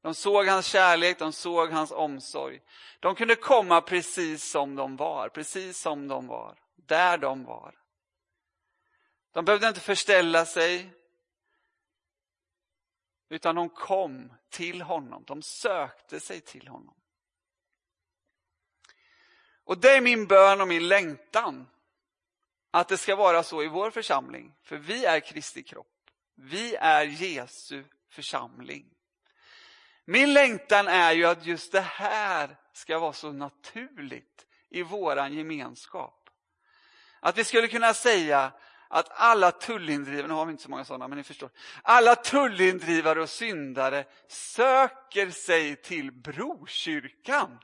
De 0.00 0.14
såg 0.14 0.46
hans 0.46 0.66
kärlek, 0.66 1.18
de 1.18 1.32
såg 1.32 1.70
hans 1.70 1.90
omsorg. 1.90 2.60
De 3.00 3.14
kunde 3.14 3.34
komma 3.34 3.80
precis 3.80 4.50
som 4.50 4.74
de 4.74 4.96
var, 4.96 5.28
precis 5.28 5.80
som 5.80 6.08
de 6.08 6.26
var, 6.26 6.58
där 6.76 7.18
de 7.18 7.44
var. 7.44 7.74
De 9.32 9.44
behövde 9.44 9.68
inte 9.68 9.80
förställa 9.80 10.46
sig, 10.46 10.90
utan 13.28 13.54
de 13.54 13.68
kom 13.68 14.32
till 14.50 14.82
honom, 14.82 15.24
de 15.26 15.42
sökte 15.42 16.20
sig 16.20 16.40
till 16.40 16.68
honom. 16.68 16.94
Och 19.68 19.78
det 19.78 19.96
är 19.96 20.00
min 20.00 20.26
bön 20.26 20.60
och 20.60 20.68
min 20.68 20.88
längtan. 20.88 21.66
Att 22.70 22.88
det 22.88 22.96
ska 22.96 23.16
vara 23.16 23.42
så 23.42 23.62
i 23.62 23.68
vår 23.68 23.90
församling. 23.90 24.54
För 24.62 24.76
vi 24.76 25.04
är 25.04 25.20
Kristi 25.20 25.62
kropp. 25.62 26.10
Vi 26.34 26.74
är 26.74 27.04
Jesu 27.04 27.84
församling. 28.10 28.84
Min 30.04 30.32
längtan 30.32 30.88
är 30.88 31.12
ju 31.12 31.24
att 31.24 31.46
just 31.46 31.72
det 31.72 31.80
här 31.80 32.56
ska 32.72 32.98
vara 32.98 33.12
så 33.12 33.32
naturligt 33.32 34.46
i 34.70 34.82
våran 34.82 35.32
gemenskap. 35.32 36.30
Att 37.20 37.38
vi 37.38 37.44
skulle 37.44 37.68
kunna 37.68 37.94
säga 37.94 38.52
att 38.88 39.08
alla 39.10 39.50
tullindrivare, 39.50 40.28
nu 40.28 40.34
har 40.34 40.46
vi 40.46 40.50
inte 40.50 40.62
så 40.62 40.70
många 40.70 40.84
sådana, 40.84 41.08
men 41.08 41.18
ni 41.18 41.24
förstår. 41.24 41.50
Alla 41.82 42.14
tullindrivare 42.14 43.22
och 43.22 43.30
syndare 43.30 44.04
söker 44.28 45.30
sig 45.30 45.76
till 45.76 46.12
brokyrkan 46.12 47.58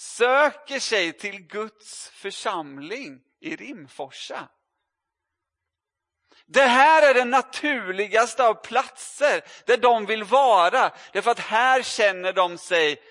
söker 0.00 0.80
sig 0.80 1.12
till 1.12 1.40
Guds 1.40 2.08
församling 2.08 3.20
i 3.40 3.56
Rimforsa. 3.56 4.48
Det 6.46 6.66
här 6.66 7.10
är 7.10 7.14
den 7.14 7.30
naturligaste 7.30 8.46
av 8.46 8.54
platser 8.54 9.44
där 9.66 9.76
de 9.76 10.06
vill 10.06 10.24
vara. 10.24 10.92
Därför 11.12 11.30
att 11.30 11.38
här 11.38 11.82
känner 11.82 12.32
de 12.32 12.58
sig... 12.58 13.02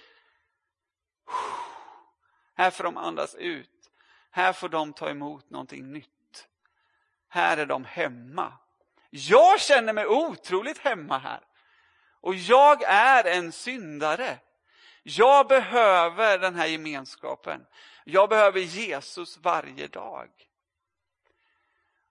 Här 2.55 2.71
får 2.71 2.83
de 2.83 2.97
andas 2.97 3.35
ut. 3.35 3.91
Här 4.31 4.53
får 4.53 4.69
de 4.69 4.93
ta 4.93 5.09
emot 5.09 5.49
någonting 5.49 5.91
nytt. 5.91 6.47
Här 7.29 7.57
är 7.57 7.65
de 7.65 7.85
hemma. 7.85 8.53
Jag 9.09 9.61
känner 9.61 9.93
mig 9.93 10.05
otroligt 10.05 10.77
hemma 10.77 11.17
här. 11.17 11.41
Och 12.21 12.35
jag 12.35 12.83
är 12.83 13.23
en 13.23 13.51
syndare. 13.51 14.39
Jag 15.03 15.47
behöver 15.47 16.39
den 16.39 16.55
här 16.55 16.67
gemenskapen. 16.67 17.65
Jag 18.03 18.29
behöver 18.29 18.59
Jesus 18.59 19.37
varje 19.37 19.87
dag. 19.87 20.29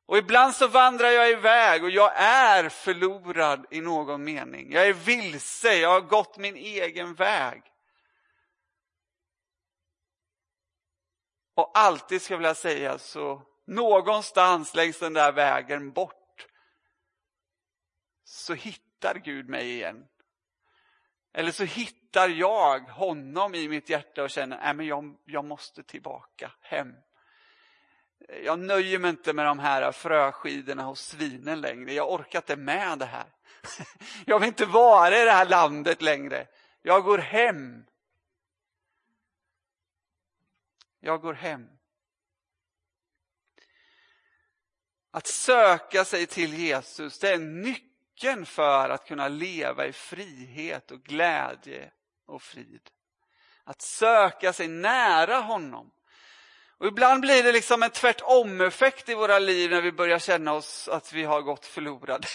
Och 0.07 0.19
ibland 0.19 0.55
så 0.55 0.69
vandrar 0.69 1.09
jag 1.09 1.31
iväg 1.31 1.85
och 1.85 1.91
jag 1.91 2.13
är 2.17 2.69
förlorad 2.69 3.67
i 3.71 3.81
någon 3.81 4.25
mening. 4.25 4.73
Jag 4.73 4.89
är 4.89 4.93
vilse, 4.93 5.75
jag 5.75 5.89
har 5.89 6.01
gått 6.01 6.39
min 6.39 6.57
egen 6.57 7.15
väg. 7.15 7.63
Och 11.55 11.71
alltid 11.75 12.23
ska 12.23 12.35
jag 12.35 12.39
vilja 12.39 12.55
säga 12.55 12.99
så, 12.99 13.43
någonstans 13.67 14.75
längs 14.75 14.99
den 14.99 15.13
där 15.13 15.33
vägen 15.33 15.93
bort 15.93 16.47
så 18.25 18.55
hittar 18.55 19.15
Gud 19.15 19.49
mig 19.49 19.71
igen. 19.71 20.07
Eller 21.39 21.53
så 21.53 21.65
hittar 21.65 22.29
jag 22.29 22.81
honom 22.81 23.55
i 23.55 23.69
mitt 23.69 23.89
hjärta 23.89 24.23
och 24.23 24.31
känner 24.31 24.59
att 24.81 24.87
jag, 24.87 25.17
jag 25.25 25.45
måste 25.45 25.83
tillbaka 25.83 26.53
hem. 26.61 26.95
jag 28.45 28.59
nöjer 28.59 28.99
mig 28.99 29.11
inte 29.11 29.33
med 29.33 29.47
de 29.47 29.59
här 29.59 29.93
fröskidorna 29.93 30.83
hos 30.83 31.01
svinen 31.01 31.61
längre. 31.61 31.93
Jag 31.93 32.13
orkar 32.13 32.39
inte 32.39 32.57
med 32.57 32.99
det 32.99 33.05
här. 33.05 33.27
Jag 34.27 34.39
vill 34.39 34.49
inte 34.49 34.67
vara 34.67 35.21
i 35.21 35.25
det 35.25 35.31
här 35.31 35.49
landet 35.49 36.03
längre. 36.03 36.47
Jag 36.83 37.05
går 37.05 37.19
hem. 37.19 37.87
Jag 41.01 41.21
går 41.21 41.35
hem. 41.35 41.69
Att 45.11 45.27
söka 45.27 46.05
sig 46.05 46.27
till 46.27 46.55
Jesus, 46.55 47.19
det 47.19 47.31
är 47.31 47.35
en 47.35 47.61
nyckel 47.61 47.88
nyckeln 48.19 48.47
för 48.47 48.91
att 48.91 49.09
kunna 49.09 49.29
leva 49.29 49.87
i 49.87 49.93
frihet 49.93 50.91
och 50.91 51.03
glädje 51.03 51.91
och 52.27 52.43
frid. 52.43 52.81
Att 53.65 53.83
söka 53.83 54.53
sig 54.53 54.69
nära 54.69 55.37
honom. 55.37 55.91
Och 56.79 56.87
ibland 56.87 57.21
blir 57.21 57.43
det 57.43 57.53
liksom 57.53 57.83
en 57.83 57.91
tvärtom-effekt 57.91 59.09
i 59.09 59.15
våra 59.15 59.39
liv 59.39 59.71
när 59.71 59.81
vi 59.81 59.93
börjar 59.93 60.19
känna 60.19 60.53
oss 60.53 60.89
att 60.89 61.13
vi 61.13 61.25
har 61.25 61.43
gått 61.43 61.67
förlorade. 61.67 62.29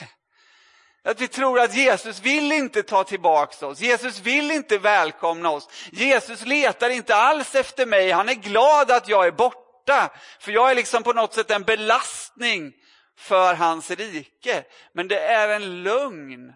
Att 1.04 1.22
vi 1.22 1.28
tror 1.28 1.60
att 1.60 1.76
Jesus 1.76 2.22
vill 2.22 2.52
inte 2.52 2.84
ta 2.84 3.04
tillbaka 3.04 3.68
oss. 3.68 3.80
Jesus 3.80 4.20
vill 4.20 4.52
inte 4.52 4.78
välkomna 4.78 5.50
oss. 5.50 5.70
Jesus 5.92 6.46
letar 6.46 6.90
inte 6.90 7.16
alls 7.16 7.56
efter 7.56 7.86
mig. 7.86 8.12
Han 8.12 8.30
är 8.30 8.34
glad 8.34 8.92
att 8.92 9.08
jag 9.08 9.28
är 9.28 9.32
borta. 9.32 10.10
För 10.40 10.52
jag 10.52 10.72
är 10.72 10.76
liksom 10.76 11.04
på 11.04 11.14
något 11.14 11.34
sätt 11.34 11.52
en 11.52 11.64
belastning 11.64 12.74
för 13.16 13.54
hans 13.54 13.92
rike. 13.92 14.66
Men 14.94 15.08
det 15.08 15.20
är 15.20 15.50
en 15.50 15.84
lögn. 15.84 16.54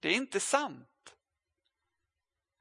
Det 0.00 0.08
är 0.08 0.12
inte 0.12 0.40
sant. 0.40 1.14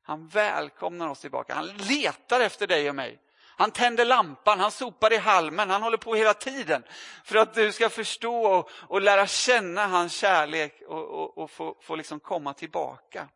Han 0.01 0.27
välkomnar 0.27 1.07
oss 1.09 1.19
tillbaka. 1.19 1.55
Han 1.55 1.67
letar 1.67 2.39
efter 2.39 2.67
dig 2.67 2.89
och 2.89 2.95
mig. 2.95 3.19
Han 3.59 3.71
tänder 3.71 4.05
lampan, 4.05 4.59
han 4.59 4.71
sopar 4.71 5.13
i 5.13 5.17
halmen, 5.17 5.69
han 5.69 5.81
håller 5.81 5.97
på 5.97 6.15
hela 6.15 6.33
tiden 6.33 6.83
för 7.23 7.35
att 7.35 7.53
du 7.53 7.71
ska 7.71 7.89
förstå 7.89 8.45
och, 8.45 8.69
och 8.71 9.01
lära 9.01 9.27
känna 9.27 9.87
hans 9.87 10.13
kärlek 10.13 10.81
och, 10.87 11.05
och, 11.09 11.37
och 11.37 11.51
få, 11.51 11.77
få 11.81 11.95
liksom 11.95 12.19
komma 12.19 12.53
tillbaka. 12.53 13.29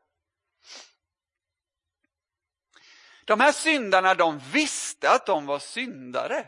De 3.26 3.40
här 3.40 3.52
syndarna, 3.52 4.14
de 4.14 4.40
visste 4.40 5.10
att 5.10 5.26
de 5.26 5.46
var 5.46 5.60
syndare. 5.60 6.46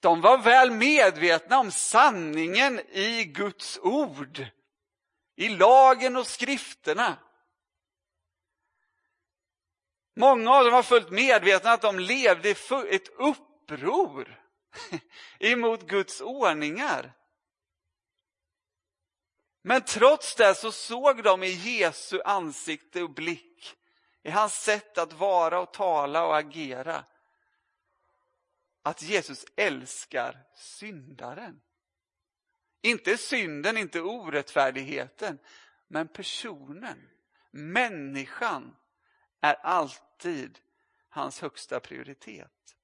De 0.00 0.20
var 0.20 0.38
väl 0.38 0.70
medvetna 0.70 1.58
om 1.58 1.70
sanningen 1.70 2.80
i 2.80 3.24
Guds 3.24 3.78
ord, 3.82 4.46
i 5.36 5.48
lagen 5.48 6.16
och 6.16 6.26
skrifterna. 6.26 7.16
Många 10.16 10.50
av 10.50 10.64
dem 10.64 10.72
var 10.72 10.82
fullt 10.82 11.10
medvetna 11.10 11.72
att 11.72 11.82
de 11.82 11.98
levde 11.98 12.48
i 12.48 12.54
ett 12.90 13.08
uppror 13.08 14.40
emot 15.38 15.82
Guds 15.86 16.20
ordningar. 16.20 17.12
Men 19.62 19.82
trots 19.82 20.34
det 20.34 20.54
så 20.54 20.72
såg 20.72 21.22
de 21.22 21.42
i 21.42 21.50
Jesu 21.50 22.20
ansikte 22.24 23.02
och 23.02 23.10
blick, 23.10 23.76
i 24.22 24.30
hans 24.30 24.62
sätt 24.62 24.98
att 24.98 25.12
vara 25.12 25.60
och 25.60 25.72
tala 25.72 26.26
och 26.26 26.36
agera, 26.36 27.04
att 28.82 29.02
Jesus 29.02 29.44
älskar 29.56 30.46
syndaren. 30.54 31.60
Inte 32.82 33.16
synden, 33.16 33.76
inte 33.76 34.00
orättfärdigheten, 34.00 35.38
men 35.88 36.08
personen, 36.08 37.08
människan 37.50 38.76
är 39.40 39.54
alltid 39.54 40.58
hans 41.08 41.40
högsta 41.40 41.80
prioritet. 41.80 42.76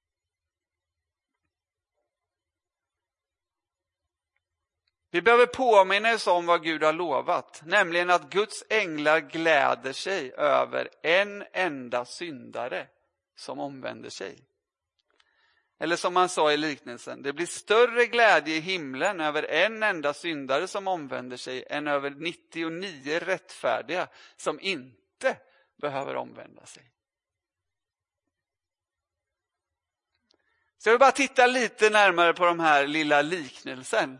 Vi 5.09 5.21
behöver 5.21 5.45
påminna 5.45 6.13
oss 6.13 6.27
om 6.27 6.45
vad 6.45 6.63
Gud 6.63 6.83
har 6.83 6.93
lovat, 6.93 7.61
nämligen 7.65 8.09
att 8.09 8.29
Guds 8.29 8.63
änglar 8.69 9.19
gläder 9.19 9.93
sig 9.93 10.33
över 10.33 10.89
en 11.01 11.45
enda 11.53 12.05
syndare 12.05 12.87
som 13.35 13.59
omvänder 13.59 14.09
sig. 14.09 14.43
Eller 15.79 15.95
som 15.95 16.15
han 16.15 16.29
sa 16.29 16.51
i 16.51 16.57
liknelsen, 16.57 17.21
det 17.21 17.33
blir 17.33 17.45
större 17.45 18.05
glädje 18.05 18.55
i 18.55 18.59
himlen 18.59 19.19
över 19.19 19.43
en 19.43 19.83
enda 19.83 20.13
syndare 20.13 20.67
som 20.67 20.87
omvänder 20.87 21.37
sig 21.37 21.65
än 21.69 21.87
över 21.87 22.09
99 22.09 23.19
rättfärdiga 23.19 24.07
som 24.35 24.59
inte 24.59 25.37
behöver 25.81 26.15
omvända 26.15 26.65
sig. 26.65 26.91
Så 30.77 30.89
jag 30.89 30.93
vill 30.93 30.99
bara 30.99 31.11
titta 31.11 31.47
lite 31.47 31.89
närmare 31.89 32.33
på 32.33 32.45
den 32.45 32.59
här 32.59 32.87
lilla 32.87 33.21
liknelsen 33.21 34.19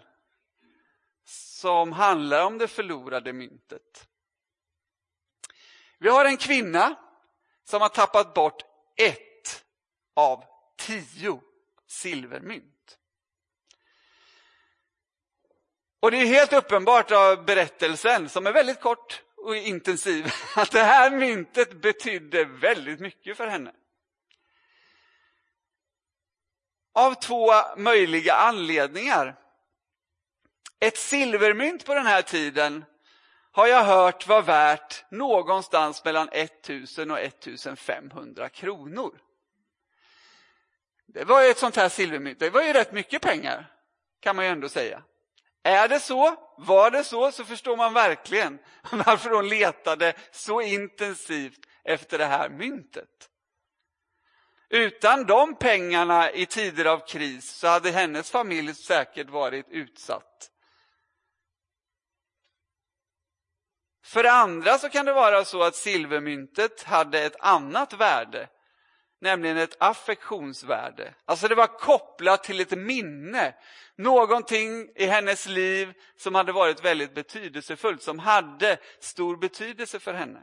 som 1.25 1.91
handlar 1.91 2.45
om 2.45 2.57
det 2.57 2.67
förlorade 2.67 3.33
myntet. 3.33 4.07
Vi 5.99 6.09
har 6.09 6.25
en 6.25 6.37
kvinna 6.37 6.95
som 7.63 7.81
har 7.81 7.89
tappat 7.89 8.33
bort 8.33 8.63
ett 8.95 9.65
av 10.13 10.56
tio 10.77 11.41
silvermynt. 11.87 12.97
Och 15.99 16.11
det 16.11 16.17
är 16.17 16.25
helt 16.25 16.53
uppenbart 16.53 17.11
av 17.11 17.45
berättelsen, 17.45 18.29
som 18.29 18.47
är 18.47 18.53
väldigt 18.53 18.81
kort, 18.81 19.23
och 19.37 19.55
intensiv 19.55 20.31
att 20.55 20.71
det 20.71 20.83
här 20.83 21.11
myntet 21.11 21.81
betydde 21.81 22.45
väldigt 22.45 22.99
mycket 22.99 23.37
för 23.37 23.47
henne. 23.47 23.71
Av 26.93 27.13
två 27.13 27.51
möjliga 27.77 28.33
anledningar. 28.33 29.35
Ett 30.79 30.97
silvermynt 30.97 31.85
på 31.85 31.93
den 31.93 32.05
här 32.05 32.21
tiden 32.21 32.85
har 33.51 33.67
jag 33.67 33.83
hört 33.83 34.27
var 34.27 34.41
värt 34.41 35.11
någonstans 35.11 36.05
mellan 36.05 36.29
1000 36.31 37.11
och 37.11 37.19
1500 37.19 38.49
kronor. 38.49 39.19
Det 41.17 41.25
var 41.25 41.43
ju 41.43 41.49
ett 41.49 41.57
sånt 41.57 41.75
här 41.75 41.89
silvermynt, 41.89 42.39
det 42.39 42.49
var 42.49 42.63
ju 42.63 42.73
rätt 42.73 42.91
mycket 42.91 43.21
pengar 43.21 43.71
kan 44.19 44.35
man 44.35 44.45
ju 44.45 44.51
ändå 44.51 44.69
säga. 44.69 45.03
Är 45.63 45.87
det 45.87 45.99
så, 45.99 46.35
var 46.57 46.91
det 46.91 47.03
så, 47.03 47.31
så 47.31 47.45
förstår 47.45 47.77
man 47.77 47.93
verkligen 47.93 48.59
varför 48.91 49.29
hon 49.29 49.49
letade 49.49 50.13
så 50.31 50.61
intensivt 50.61 51.59
efter 51.83 52.17
det 52.17 52.25
här 52.25 52.49
myntet. 52.49 53.29
Utan 54.69 55.25
de 55.25 55.55
pengarna 55.55 56.31
i 56.31 56.45
tider 56.45 56.85
av 56.85 57.07
kris 57.07 57.51
så 57.51 57.67
hade 57.67 57.91
hennes 57.91 58.31
familj 58.31 58.73
säkert 58.73 59.29
varit 59.29 59.65
utsatt. 59.69 60.51
För 64.03 64.23
det 64.23 64.31
andra 64.31 64.77
så 64.77 64.89
kan 64.89 65.05
det 65.05 65.13
vara 65.13 65.45
så 65.45 65.63
att 65.63 65.75
silvermyntet 65.75 66.83
hade 66.83 67.19
ett 67.19 67.35
annat 67.39 67.93
värde 67.93 68.49
nämligen 69.21 69.57
ett 69.57 69.75
affektionsvärde. 69.79 71.13
Alltså 71.25 71.47
det 71.47 71.55
var 71.55 71.67
kopplat 71.67 72.43
till 72.43 72.59
ett 72.59 72.77
minne. 72.77 73.53
Någonting 73.95 74.89
i 74.95 75.05
hennes 75.05 75.47
liv 75.47 75.93
som 76.17 76.35
hade 76.35 76.51
varit 76.51 76.85
väldigt 76.85 77.15
betydelsefullt, 77.15 78.01
som 78.01 78.19
hade 78.19 78.77
stor 78.99 79.37
betydelse 79.37 79.99
för 79.99 80.13
henne. 80.13 80.39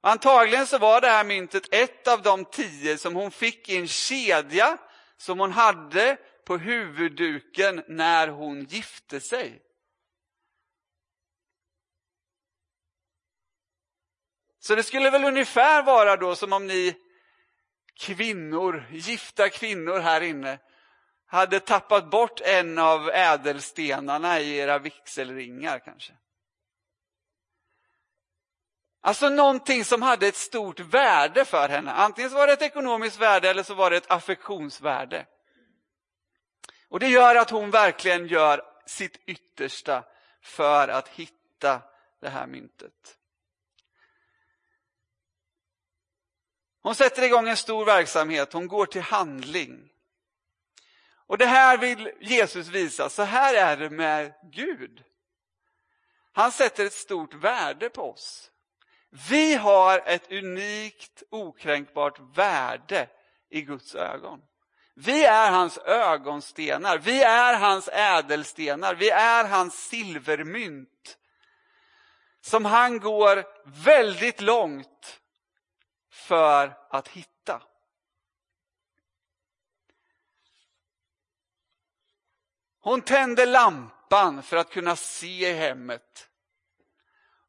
Antagligen 0.00 0.66
så 0.66 0.78
var 0.78 1.00
det 1.00 1.06
här 1.06 1.24
myntet 1.24 1.74
ett 1.74 2.08
av 2.08 2.22
de 2.22 2.44
tio 2.44 2.98
som 2.98 3.14
hon 3.14 3.30
fick 3.30 3.68
i 3.68 3.76
en 3.76 3.88
kedja 3.88 4.78
som 5.16 5.40
hon 5.40 5.52
hade 5.52 6.16
på 6.46 6.56
huvudduken 6.56 7.82
när 7.88 8.28
hon 8.28 8.64
gifte 8.64 9.20
sig. 9.20 9.62
Så 14.60 14.74
det 14.74 14.82
skulle 14.82 15.10
väl 15.10 15.24
ungefär 15.24 15.82
vara 15.82 16.16
då 16.16 16.34
som 16.34 16.52
om 16.52 16.66
ni 16.66 16.96
kvinnor, 18.00 18.84
gifta 18.90 19.48
kvinnor 19.48 19.98
här 19.98 20.20
inne 20.20 20.58
hade 21.26 21.60
tappat 21.60 22.10
bort 22.10 22.40
en 22.40 22.78
av 22.78 23.10
ädelstenarna 23.10 24.40
i 24.40 24.56
era 24.56 24.78
vigselringar 24.78 25.78
kanske. 25.78 26.12
Alltså 29.00 29.28
någonting 29.28 29.84
som 29.84 30.02
hade 30.02 30.26
ett 30.26 30.36
stort 30.36 30.80
värde 30.80 31.44
för 31.44 31.68
henne. 31.68 31.92
Antingen 31.92 32.30
så 32.30 32.36
var 32.36 32.46
det 32.46 32.52
ett 32.52 32.62
ekonomiskt 32.62 33.20
värde 33.20 33.50
eller 33.50 33.62
så 33.62 33.74
var 33.74 33.90
det 33.90 33.96
ett 33.96 34.10
affektionsvärde. 34.10 35.26
Och 36.88 37.00
det 37.00 37.08
gör 37.08 37.36
att 37.36 37.50
hon 37.50 37.70
verkligen 37.70 38.26
gör 38.26 38.62
sitt 38.86 39.20
yttersta 39.26 40.04
för 40.42 40.88
att 40.88 41.08
hitta 41.08 41.82
det 42.20 42.28
här 42.28 42.46
myntet. 42.46 43.19
Hon 46.82 46.94
sätter 46.94 47.22
igång 47.22 47.48
en 47.48 47.56
stor 47.56 47.84
verksamhet, 47.84 48.52
hon 48.52 48.68
går 48.68 48.86
till 48.86 49.02
handling. 49.02 49.88
Och 51.26 51.38
det 51.38 51.46
här 51.46 51.78
vill 51.78 52.12
Jesus 52.20 52.68
visa, 52.68 53.08
så 53.08 53.22
här 53.22 53.54
är 53.54 53.76
det 53.76 53.90
med 53.90 54.34
Gud. 54.52 55.04
Han 56.32 56.52
sätter 56.52 56.86
ett 56.86 56.92
stort 56.92 57.34
värde 57.34 57.90
på 57.90 58.10
oss. 58.10 58.50
Vi 59.30 59.54
har 59.54 60.02
ett 60.06 60.32
unikt, 60.32 61.22
okränkbart 61.30 62.18
värde 62.34 63.08
i 63.50 63.62
Guds 63.62 63.94
ögon. 63.94 64.40
Vi 64.94 65.24
är 65.24 65.50
hans 65.50 65.78
ögonstenar, 65.78 66.98
vi 66.98 67.22
är 67.22 67.54
hans 67.54 67.88
ädelstenar, 67.88 68.94
vi 68.94 69.10
är 69.10 69.44
hans 69.44 69.88
silvermynt. 69.88 71.18
Som 72.40 72.64
han 72.64 72.98
går 72.98 73.44
väldigt 73.84 74.40
långt 74.40 75.19
för 76.30 76.72
att 76.90 77.08
hitta. 77.08 77.62
Hon 82.80 83.02
tände 83.02 83.46
lampan 83.46 84.42
för 84.42 84.56
att 84.56 84.70
kunna 84.70 84.96
se 84.96 85.48
i 85.48 85.52
hemmet. 85.52 86.28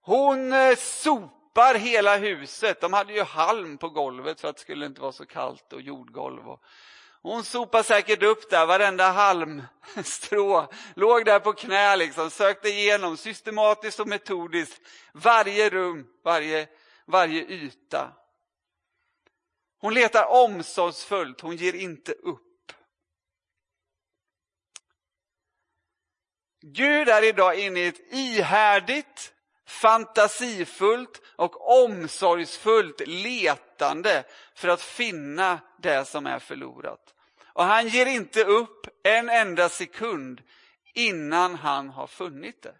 Hon 0.01 0.53
eh, 0.53 0.75
sopar 0.75 1.75
hela 1.75 2.17
huset. 2.17 2.81
De 2.81 2.93
hade 2.93 3.13
ju 3.13 3.23
halm 3.23 3.77
på 3.77 3.89
golvet 3.89 4.41
för 4.41 4.47
att 4.47 4.55
det 4.55 4.61
skulle 4.61 4.85
inte 4.85 5.01
vara 5.01 5.11
så 5.11 5.25
kallt 5.25 5.73
och 5.73 5.81
jordgolv. 5.81 6.43
Hon 7.21 7.43
sopade 7.43 7.83
säkert 7.83 8.23
upp 8.23 8.49
där, 8.49 8.65
varenda 8.65 9.11
halmstrå. 9.11 10.73
Låg 10.95 11.25
där 11.25 11.39
på 11.39 11.53
knä 11.53 11.95
liksom, 11.95 12.29
sökte 12.29 12.69
igenom 12.69 13.17
systematiskt 13.17 13.99
och 13.99 14.07
metodiskt 14.07 14.81
varje 15.13 15.69
rum, 15.69 16.07
varje, 16.23 16.67
varje 17.05 17.45
yta. 17.45 18.20
Hon 19.81 19.93
letar 19.93 20.25
omsorgsfullt, 20.25 21.41
hon 21.41 21.55
ger 21.55 21.75
inte 21.75 22.11
upp. 22.11 22.73
Gud 26.61 27.09
är 27.09 27.23
idag 27.23 27.59
inne 27.59 27.79
i 27.79 27.87
ett 27.87 28.13
ihärdigt, 28.13 29.33
fantasifullt 29.65 31.21
och 31.35 31.83
omsorgsfullt 31.83 33.07
letande 33.07 34.23
för 34.55 34.67
att 34.67 34.81
finna 34.81 35.59
det 35.79 36.07
som 36.07 36.25
är 36.25 36.39
förlorat. 36.39 37.13
Och 37.53 37.63
han 37.63 37.87
ger 37.87 38.05
inte 38.05 38.43
upp 38.43 38.87
en 39.03 39.29
enda 39.29 39.69
sekund 39.69 40.41
innan 40.93 41.55
han 41.55 41.89
har 41.89 42.07
funnit 42.07 42.61
det. 42.61 42.75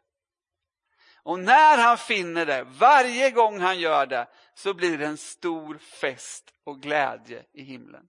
Och 1.24 1.40
när 1.40 1.78
han 1.78 1.98
finner 1.98 2.46
det, 2.46 2.64
varje 2.64 3.32
gång 3.32 3.60
han 3.60 3.80
gör 3.80 4.06
det, 4.06 4.28
så 4.54 4.74
blir 4.74 4.98
det 4.98 5.06
en 5.06 5.18
stor 5.18 5.78
fest 5.78 6.46
och 6.66 6.82
glädje 6.82 7.44
i 7.54 7.64
himlen. 7.64 8.04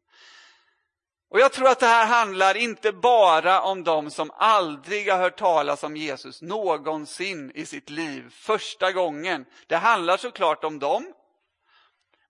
Och 1.31 1.41
Jag 1.41 1.53
tror 1.53 1.69
att 1.69 1.81
det 1.81 1.87
här 1.87 2.07
handlar 2.07 2.57
inte 2.57 2.93
bara 2.93 3.63
om 3.63 3.85
de 3.85 4.11
som 4.11 4.31
aldrig 4.35 5.11
har 5.11 5.19
hört 5.19 5.39
talas 5.39 5.85
om 5.85 5.97
Jesus 5.97 6.43
någonsin 6.43 7.53
i 7.55 7.67
sitt 7.67 7.91
liv, 7.91 8.31
första 8.31 8.93
gången. 8.93 9.45
Det 9.67 9.77
handlar 9.77 10.17
såklart 10.17 10.65
om 10.65 10.79
dem. 10.79 11.13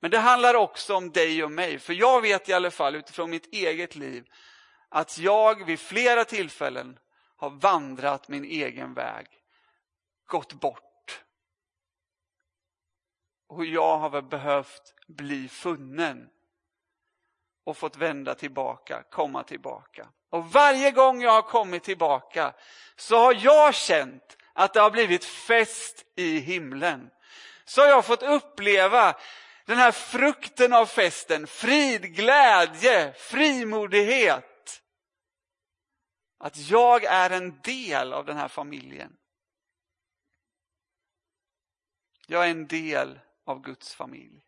Men 0.00 0.10
det 0.10 0.18
handlar 0.18 0.54
också 0.54 0.94
om 0.94 1.10
dig 1.10 1.44
och 1.44 1.50
mig. 1.50 1.78
För 1.78 1.92
jag 1.92 2.20
vet 2.20 2.48
i 2.48 2.52
alla 2.52 2.70
fall 2.70 2.94
utifrån 2.96 3.30
mitt 3.30 3.54
eget 3.54 3.96
liv 3.96 4.24
att 4.88 5.18
jag 5.18 5.66
vid 5.66 5.80
flera 5.80 6.24
tillfällen 6.24 6.98
har 7.36 7.50
vandrat 7.50 8.28
min 8.28 8.44
egen 8.44 8.94
väg, 8.94 9.26
gått 10.32 10.52
bort. 10.52 11.24
Och 13.48 13.64
jag 13.64 13.98
har 13.98 14.10
väl 14.10 14.22
behövt 14.22 14.94
bli 15.06 15.48
funnen 15.48 16.28
och 17.64 17.76
fått 17.76 17.96
vända 17.96 18.34
tillbaka, 18.34 19.02
komma 19.10 19.42
tillbaka. 19.42 20.08
Och 20.30 20.52
varje 20.52 20.90
gång 20.90 21.22
jag 21.22 21.30
har 21.30 21.42
kommit 21.42 21.82
tillbaka 21.82 22.54
så 22.96 23.16
har 23.16 23.34
jag 23.34 23.74
känt 23.74 24.36
att 24.52 24.74
det 24.74 24.80
har 24.80 24.90
blivit 24.90 25.24
fest 25.24 26.04
i 26.16 26.38
himlen. 26.38 27.10
Så 27.64 27.80
har 27.80 27.88
jag 27.88 28.04
fått 28.04 28.22
uppleva 28.22 29.16
den 29.66 29.78
här 29.78 29.92
frukten 29.92 30.72
av 30.72 30.86
festen, 30.86 31.46
frid, 31.46 32.14
glädje, 32.14 33.12
frimodighet. 33.12 34.82
Att 36.38 36.56
jag 36.56 37.04
är 37.04 37.30
en 37.30 37.60
del 37.60 38.12
av 38.12 38.24
den 38.24 38.36
här 38.36 38.48
familjen. 38.48 39.16
Jag 42.26 42.46
är 42.46 42.50
en 42.50 42.66
del 42.66 43.20
av 43.44 43.62
Guds 43.62 43.94
familj. 43.94 44.42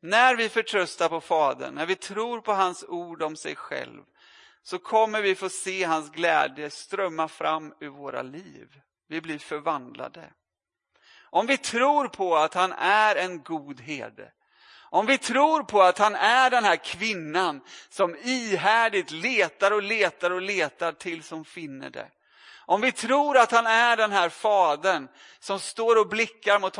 När 0.00 0.36
vi 0.36 0.48
förtröstar 0.48 1.08
på 1.08 1.20
Fadern, 1.20 1.74
när 1.74 1.86
vi 1.86 1.96
tror 1.96 2.40
på 2.40 2.52
hans 2.52 2.84
ord 2.84 3.22
om 3.22 3.36
sig 3.36 3.56
själv, 3.56 4.02
så 4.62 4.78
kommer 4.78 5.22
vi 5.22 5.34
få 5.34 5.48
se 5.48 5.84
hans 5.84 6.10
glädje 6.10 6.70
strömma 6.70 7.28
fram 7.28 7.74
ur 7.80 7.88
våra 7.88 8.22
liv. 8.22 8.80
Vi 9.08 9.20
blir 9.20 9.38
förvandlade. 9.38 10.32
Om 11.20 11.46
vi 11.46 11.56
tror 11.56 12.08
på 12.08 12.36
att 12.36 12.54
han 12.54 12.72
är 12.72 13.16
en 13.16 13.42
god 13.42 13.80
herde, 13.80 14.32
om 14.90 15.06
vi 15.06 15.18
tror 15.18 15.62
på 15.62 15.82
att 15.82 15.98
han 15.98 16.14
är 16.14 16.50
den 16.50 16.64
här 16.64 16.76
kvinnan 16.76 17.60
som 17.88 18.16
ihärdigt 18.16 19.10
letar 19.10 19.70
och 19.70 19.82
letar 19.82 20.30
och 20.30 20.42
letar 20.42 20.92
tills 20.92 21.30
hon 21.30 21.44
finner 21.44 21.90
det. 21.90 22.10
Om 22.66 22.80
vi 22.80 22.92
tror 22.92 23.38
att 23.38 23.52
han 23.52 23.66
är 23.66 23.96
den 23.96 24.12
här 24.12 24.28
fadern 24.28 25.08
som 25.38 25.60
står 25.60 25.98
och 26.00 26.08
blickar 26.08 26.58
mot 26.58 26.76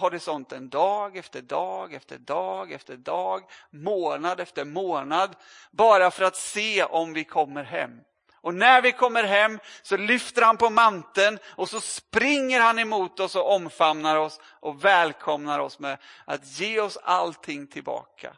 horisonten 0.00 0.68
dag 0.68 1.16
efter 1.16 1.42
dag 1.42 1.94
efter 1.94 2.18
dag 2.18 2.72
efter 2.72 2.96
dag, 2.96 3.42
månad 3.70 4.40
efter 4.40 4.64
månad, 4.64 5.36
bara 5.70 6.10
för 6.10 6.24
att 6.24 6.36
se 6.36 6.84
om 6.84 7.12
vi 7.12 7.24
kommer 7.24 7.64
hem. 7.64 7.90
Och 8.34 8.54
när 8.54 8.82
vi 8.82 8.92
kommer 8.92 9.24
hem 9.24 9.58
så 9.82 9.96
lyfter 9.96 10.42
han 10.42 10.56
på 10.56 10.70
manteln 10.70 11.38
och 11.46 11.68
så 11.68 11.80
springer 11.80 12.60
han 12.60 12.78
emot 12.78 13.20
oss 13.20 13.36
och 13.36 13.54
omfamnar 13.54 14.16
oss 14.16 14.40
och 14.44 14.84
välkomnar 14.84 15.58
oss 15.58 15.78
med 15.78 15.98
att 16.24 16.60
ge 16.60 16.80
oss 16.80 16.96
allting 17.02 17.66
tillbaka. 17.66 18.36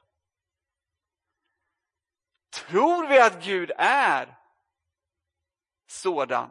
Tror 2.50 3.07
vi 3.07 3.20
att 3.20 3.44
Gud 3.44 3.72
är 3.78 4.38
sådan? 5.90 6.51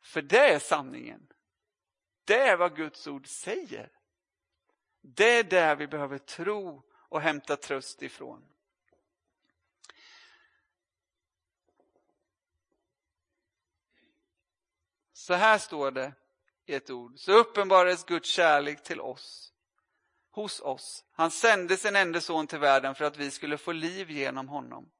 För 0.00 0.22
det 0.22 0.54
är 0.54 0.58
sanningen. 0.58 1.32
Det 2.24 2.38
är 2.38 2.56
vad 2.56 2.76
Guds 2.76 3.06
ord 3.06 3.26
säger. 3.26 3.92
Det 5.00 5.38
är 5.38 5.44
där 5.44 5.76
vi 5.76 5.86
behöver 5.86 6.18
tro 6.18 6.82
och 6.92 7.20
hämta 7.20 7.56
tröst 7.56 8.02
ifrån. 8.02 8.42
Så 15.12 15.34
här 15.34 15.58
står 15.58 15.90
det 15.90 16.12
i 16.66 16.74
ett 16.74 16.90
ord. 16.90 17.18
Så 17.18 17.32
uppenbarades 17.32 18.04
Guds 18.04 18.28
kärlek 18.28 18.82
till 18.82 19.00
oss, 19.00 19.52
hos 20.30 20.60
oss. 20.60 21.04
Han 21.12 21.30
sände 21.30 21.76
sin 21.76 21.96
enda 21.96 22.20
son 22.20 22.46
till 22.46 22.58
världen 22.58 22.94
för 22.94 23.04
att 23.04 23.16
vi 23.16 23.30
skulle 23.30 23.58
få 23.58 23.72
liv 23.72 24.10
genom 24.10 24.48
honom. 24.48 24.90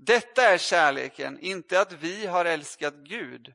Detta 0.00 0.42
är 0.42 0.58
kärleken, 0.58 1.38
inte 1.38 1.80
att 1.80 1.92
vi 1.92 2.26
har 2.26 2.44
älskat 2.44 2.94
Gud, 2.94 3.54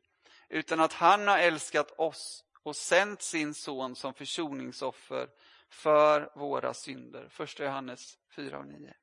utan 0.49 0.79
att 0.79 0.93
han 0.93 1.27
har 1.27 1.37
älskat 1.37 1.91
oss 1.91 2.43
och 2.63 2.75
sänt 2.75 3.21
sin 3.21 3.53
son 3.53 3.95
som 3.95 4.13
försoningsoffer 4.13 5.29
för 5.69 6.31
våra 6.35 6.73
synder. 6.73 7.27
Första 7.29 7.63
Johannes 7.63 8.17
4 8.35 8.59
och 8.59 8.67
9. 8.67 8.93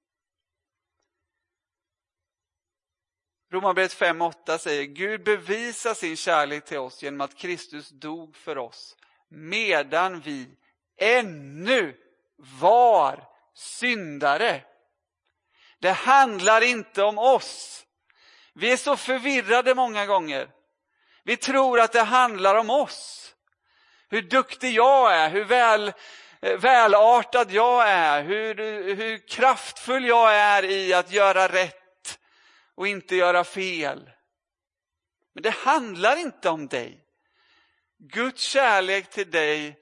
Romarbrevet 3.53 3.93
5 3.93 4.23
och 4.23 4.29
8 4.29 4.59
säger 4.59 4.85
Gud 4.85 5.25
bevisar 5.25 5.95
sin 5.95 6.17
kärlek 6.17 6.65
till 6.65 6.79
oss 6.79 7.03
genom 7.03 7.21
att 7.21 7.37
Kristus 7.37 7.89
dog 7.89 8.37
för 8.37 8.59
oss 8.59 8.97
medan 9.29 10.21
vi 10.21 10.51
ännu 10.97 11.97
var 12.37 13.29
syndare. 13.55 14.65
Det 15.81 15.93
handlar 15.93 16.61
inte 16.61 17.03
om 17.03 17.19
oss. 17.19 17.85
Vi 18.55 18.73
är 18.73 18.77
så 18.77 18.97
förvirrade 18.97 19.75
många 19.75 20.07
gånger. 20.07 20.49
Vi 21.25 21.37
tror 21.37 21.81
att 21.81 21.93
det 21.93 22.03
handlar 22.03 22.55
om 22.55 22.71
oss. 22.71 23.35
Hur 24.09 24.23
duktig 24.23 24.73
jag 24.73 25.15
är, 25.15 25.31
hur 25.31 25.45
väl, 25.45 25.93
eh, 26.43 26.59
välartad 26.59 27.51
jag 27.51 27.89
är, 27.89 28.23
hur, 28.23 28.55
hur 28.95 29.29
kraftfull 29.29 30.05
jag 30.05 30.35
är 30.35 30.65
i 30.65 30.93
att 30.95 31.13
göra 31.13 31.49
rätt 31.49 32.19
och 32.75 32.89
inte 32.89 33.17
göra 33.17 33.45
fel. 33.45 34.11
Men 35.35 35.43
det 35.43 35.55
handlar 35.55 36.17
inte 36.17 36.49
om 36.49 36.69
dig. 36.69 37.05
Guds 37.99 38.43
kärlek 38.43 39.11
till 39.11 39.31
dig 39.31 39.79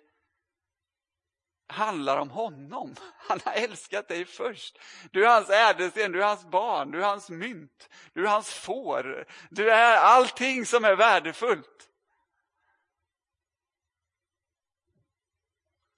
handlar 1.68 2.16
om 2.16 2.30
honom. 2.30 2.94
Han 3.16 3.40
har 3.44 3.52
älskat 3.52 4.08
dig 4.08 4.24
först. 4.24 4.78
Du 5.10 5.24
är 5.24 5.28
hans 5.28 5.50
ädelsten, 5.50 6.12
du 6.12 6.22
är 6.22 6.26
hans 6.26 6.44
barn, 6.44 6.90
du 6.90 6.98
är 6.98 7.06
hans 7.06 7.30
mynt, 7.30 7.88
du 8.12 8.24
är 8.26 8.30
hans 8.30 8.54
får. 8.54 9.26
Du 9.50 9.70
är 9.70 9.96
allting 9.96 10.66
som 10.66 10.84
är 10.84 10.96
värdefullt. 10.96 11.88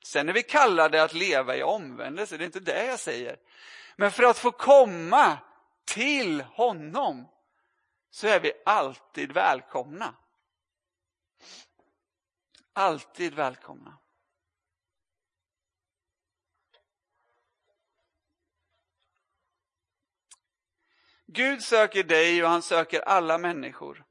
Sen 0.04 0.28
är 0.28 0.32
vi 0.32 0.42
kallade 0.42 1.02
att 1.02 1.12
leva 1.12 1.56
i 1.56 1.62
omvändelse, 1.62 2.36
det 2.36 2.44
är 2.44 2.46
inte 2.46 2.60
det 2.60 2.86
jag 2.86 3.00
säger. 3.00 3.36
Men 3.96 4.10
för 4.10 4.22
att 4.22 4.38
få 4.38 4.50
komma 4.50 5.38
till 5.84 6.40
honom 6.40 7.28
så 8.10 8.26
är 8.26 8.40
vi 8.40 8.52
alltid 8.64 9.32
välkomna. 9.32 10.14
Alltid 12.72 13.34
välkomna. 13.34 13.98
Gud 21.32 21.62
söker 21.62 22.02
dig 22.02 22.44
och 22.44 22.50
han 22.50 22.62
söker 22.62 23.00
alla 23.00 23.38
människor. 23.38 24.04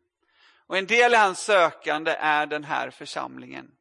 Och 0.68 0.78
en 0.78 0.88
del 0.88 1.14
i 1.14 1.18
hans 1.18 1.40
sökande 1.40 2.12
är 2.12 2.46
den 2.46 2.64
här 2.64 2.90
församlingen. 2.90 3.72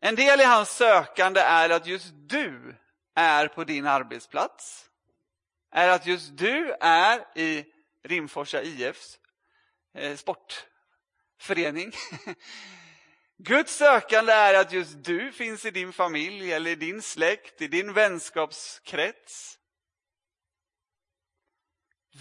En 0.00 0.14
del 0.14 0.40
i 0.40 0.44
hans 0.44 0.70
sökande 0.70 1.40
är 1.40 1.70
att 1.70 1.86
just 1.86 2.12
du 2.14 2.76
är 3.14 3.48
på 3.48 3.64
din 3.64 3.86
arbetsplats. 3.86 4.90
Är 5.70 5.88
att 5.88 6.06
just 6.06 6.36
du 6.36 6.72
är 6.80 7.38
i 7.38 7.64
Rimforsa 8.04 8.62
IFs 8.62 9.18
eh, 9.94 10.16
sportförening. 10.16 11.92
Guds 13.38 13.76
sökande 13.76 14.32
är 14.32 14.54
att 14.54 14.72
just 14.72 15.04
du 15.04 15.32
finns 15.32 15.64
i 15.64 15.70
din 15.70 15.92
familj 15.92 16.52
eller 16.52 16.70
i 16.70 16.74
din 16.74 17.02
släkt, 17.02 17.62
i 17.62 17.68
din 17.68 17.92
vänskapskrets. 17.92 19.57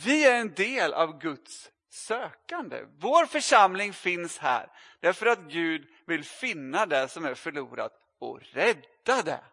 Vi 0.05 0.25
är 0.25 0.35
en 0.35 0.53
del 0.53 0.93
av 0.93 1.19
Guds 1.19 1.71
sökande. 1.89 2.83
Vår 2.99 3.25
församling 3.25 3.93
finns 3.93 4.37
här 4.37 4.71
därför 4.99 5.25
att 5.25 5.39
Gud 5.39 5.87
vill 6.07 6.23
finna 6.23 6.85
det 6.85 7.07
som 7.07 7.25
är 7.25 7.33
förlorat 7.33 7.91
och 8.19 8.41
rädda 8.41 9.21
det. 9.23 9.43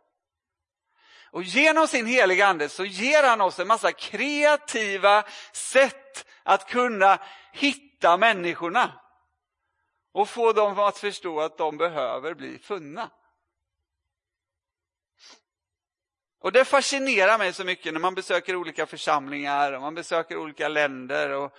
Och 1.31 1.43
genom 1.43 1.89
sin 1.89 2.07
heliga 2.07 2.47
ande 2.47 2.69
så 2.69 2.85
ger 2.85 3.23
han 3.23 3.41
oss 3.41 3.59
en 3.59 3.67
massa 3.67 3.93
kreativa 3.93 5.25
sätt 5.53 6.27
att 6.43 6.69
kunna 6.69 7.19
hitta 7.53 8.17
människorna. 8.17 9.01
Och 10.13 10.29
få 10.29 10.53
dem 10.53 10.79
att 10.79 10.99
förstå 10.99 11.41
att 11.41 11.59
de 11.59 11.77
behöver 11.77 12.35
bli 12.35 12.59
funna. 12.59 13.11
Och 16.45 16.53
det 16.53 16.65
fascinerar 16.65 17.39
mig 17.39 17.53
så 17.53 17.65
mycket 17.65 17.93
när 17.93 18.01
man 18.01 18.15
besöker 18.15 18.57
olika 18.57 18.87
församlingar 18.87 19.73
och 19.73 19.81
man 19.81 19.95
besöker 19.95 20.37
olika 20.37 20.69
länder. 20.69 21.31
och 21.31 21.53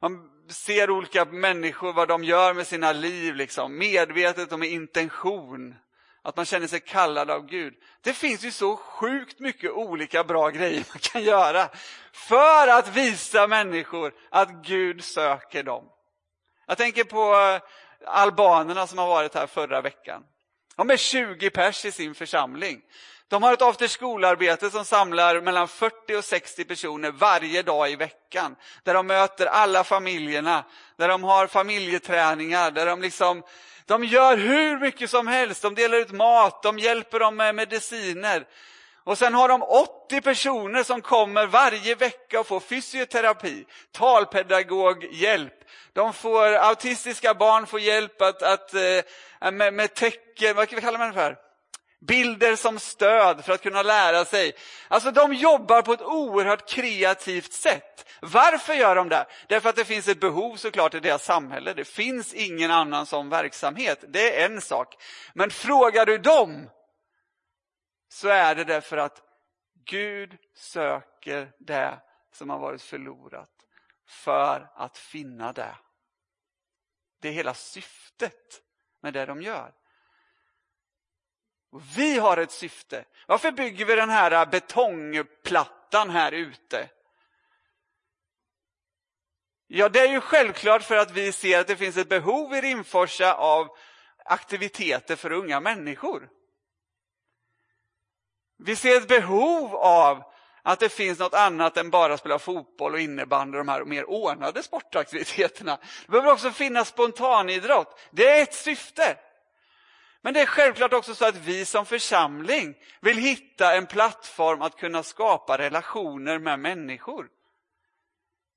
Man 0.00 0.30
ser 0.48 0.90
olika 0.90 1.24
människor, 1.24 1.92
vad 1.92 2.08
de 2.08 2.24
gör 2.24 2.54
med 2.54 2.66
sina 2.66 2.92
liv, 2.92 3.34
liksom, 3.34 3.78
medvetet 3.78 4.52
och 4.52 4.58
med 4.58 4.68
intention. 4.68 5.74
Att 6.22 6.36
man 6.36 6.44
känner 6.44 6.66
sig 6.66 6.80
kallad 6.80 7.30
av 7.30 7.46
Gud. 7.46 7.74
Det 8.00 8.12
finns 8.12 8.44
ju 8.44 8.50
så 8.50 8.76
sjukt 8.76 9.40
mycket 9.40 9.70
olika 9.70 10.24
bra 10.24 10.50
grejer 10.50 10.84
man 10.88 10.98
kan 11.00 11.22
göra 11.22 11.68
för 12.12 12.68
att 12.68 12.96
visa 12.96 13.46
människor 13.46 14.14
att 14.30 14.50
Gud 14.50 15.04
söker 15.04 15.62
dem. 15.62 15.84
Jag 16.66 16.78
tänker 16.78 17.04
på 17.04 17.34
eh, 17.34 17.60
albanerna 18.06 18.86
som 18.86 18.98
har 18.98 19.06
varit 19.06 19.34
här 19.34 19.46
förra 19.46 19.80
veckan. 19.80 20.22
De 20.76 20.90
är 20.90 20.96
20 20.96 21.50
pers 21.50 21.84
i 21.84 21.92
sin 21.92 22.14
församling. 22.14 22.82
De 23.30 23.42
har 23.42 23.52
ett 23.52 23.62
after 23.62 23.88
school-arbete 23.88 24.70
som 24.70 24.84
samlar 24.84 25.40
mellan 25.40 25.68
40 25.68 26.16
och 26.16 26.24
60 26.24 26.64
personer 26.64 27.10
varje 27.10 27.62
dag 27.62 27.90
i 27.90 27.96
veckan. 27.96 28.56
Där 28.82 28.94
de 28.94 29.06
möter 29.06 29.46
alla 29.46 29.84
familjerna, 29.84 30.64
där 30.96 31.08
de 31.08 31.24
har 31.24 31.46
familjeträningar, 31.46 32.70
där 32.70 32.86
de 32.86 33.02
liksom 33.02 33.42
de 33.86 34.04
gör 34.04 34.36
hur 34.36 34.78
mycket 34.78 35.10
som 35.10 35.26
helst. 35.26 35.62
De 35.62 35.74
delar 35.74 35.98
ut 35.98 36.10
mat, 36.10 36.62
de 36.62 36.78
hjälper 36.78 37.18
dem 37.18 37.36
med 37.36 37.54
mediciner. 37.54 38.46
Och 39.04 39.18
sen 39.18 39.34
har 39.34 39.48
de 39.48 39.62
80 39.62 40.20
personer 40.20 40.82
som 40.82 41.02
kommer 41.02 41.46
varje 41.46 41.94
vecka 41.94 42.40
och 42.40 42.46
får 42.46 42.60
fysioterapi, 42.60 43.64
talpedagoghjälp. 43.92 45.54
De 45.92 46.12
får, 46.12 46.54
autistiska 46.54 47.34
barn 47.34 47.66
får 47.66 47.80
hjälp 47.80 48.22
att, 48.22 48.42
att, 48.42 48.74
eh, 48.74 49.50
med, 49.52 49.74
med 49.74 49.94
tecken, 49.94 50.56
vad 50.56 50.68
kallar 50.68 50.98
man 50.98 51.08
det 51.08 51.14
för? 51.14 51.49
Bilder 52.00 52.56
som 52.56 52.78
stöd 52.78 53.44
för 53.44 53.52
att 53.52 53.62
kunna 53.62 53.82
lära 53.82 54.24
sig. 54.24 54.52
Alltså 54.88 55.10
de 55.10 55.34
jobbar 55.34 55.82
på 55.82 55.92
ett 55.92 56.02
oerhört 56.02 56.68
kreativt 56.68 57.52
sätt. 57.52 58.06
Varför 58.20 58.74
gör 58.74 58.96
de 58.96 59.08
det? 59.08 59.26
Därför 59.48 59.68
att 59.68 59.76
det 59.76 59.84
finns 59.84 60.08
ett 60.08 60.20
behov 60.20 60.56
såklart 60.56 60.94
i 60.94 61.00
deras 61.00 61.24
samhälle. 61.24 61.72
Det 61.74 61.84
finns 61.84 62.34
ingen 62.34 62.70
annan 62.70 63.06
sån 63.06 63.28
verksamhet. 63.28 64.04
Det 64.08 64.40
är 64.40 64.46
en 64.46 64.60
sak. 64.60 64.96
Men 65.34 65.50
frågar 65.50 66.06
du 66.06 66.18
dem 66.18 66.70
så 68.08 68.28
är 68.28 68.54
det 68.54 68.64
därför 68.64 68.96
att 68.96 69.22
Gud 69.84 70.38
söker 70.54 71.52
det 71.58 71.98
som 72.32 72.50
har 72.50 72.58
varit 72.58 72.82
förlorat 72.82 73.50
för 74.06 74.70
att 74.74 74.98
finna 74.98 75.52
det. 75.52 75.76
Det 77.20 77.28
är 77.28 77.32
hela 77.32 77.54
syftet 77.54 78.62
med 79.00 79.12
det 79.12 79.26
de 79.26 79.42
gör. 79.42 79.72
Och 81.72 81.82
vi 81.96 82.18
har 82.18 82.36
ett 82.36 82.52
syfte. 82.52 83.04
Varför 83.26 83.52
bygger 83.52 83.84
vi 83.84 83.94
den 83.94 84.10
här 84.10 84.46
betongplattan 84.46 86.10
här 86.10 86.32
ute? 86.32 86.88
Ja, 89.66 89.88
det 89.88 90.00
är 90.00 90.08
ju 90.08 90.20
självklart 90.20 90.82
för 90.82 90.96
att 90.96 91.10
vi 91.10 91.32
ser 91.32 91.60
att 91.60 91.66
det 91.66 91.76
finns 91.76 91.96
ett 91.96 92.08
behov 92.08 92.54
i 92.54 92.60
Rimforsa 92.60 93.34
av 93.34 93.68
aktiviteter 94.24 95.16
för 95.16 95.32
unga 95.32 95.60
människor. 95.60 96.28
Vi 98.58 98.76
ser 98.76 98.96
ett 98.96 99.08
behov 99.08 99.76
av 99.76 100.22
att 100.62 100.80
det 100.80 100.88
finns 100.88 101.18
något 101.18 101.34
annat 101.34 101.76
än 101.76 101.90
bara 101.90 102.18
spela 102.18 102.38
fotboll 102.38 102.94
och 102.94 103.00
innebandy, 103.00 103.58
de 103.58 103.68
här 103.68 103.84
mer 103.84 104.10
ordnade 104.10 104.62
sportaktiviteterna. 104.62 105.78
Det 106.06 106.10
behöver 106.10 106.32
också 106.32 106.50
finnas 106.50 106.88
spontanidrott. 106.88 107.98
Det 108.10 108.28
är 108.28 108.42
ett 108.42 108.54
syfte. 108.54 109.16
Men 110.20 110.34
det 110.34 110.40
är 110.40 110.46
självklart 110.46 110.92
också 110.92 111.14
så 111.14 111.24
att 111.24 111.36
vi 111.36 111.64
som 111.64 111.86
församling 111.86 112.74
vill 113.00 113.16
hitta 113.16 113.76
en 113.76 113.86
plattform 113.86 114.62
att 114.62 114.76
kunna 114.76 115.02
skapa 115.02 115.58
relationer 115.58 116.38
med 116.38 116.58
människor. 116.58 117.30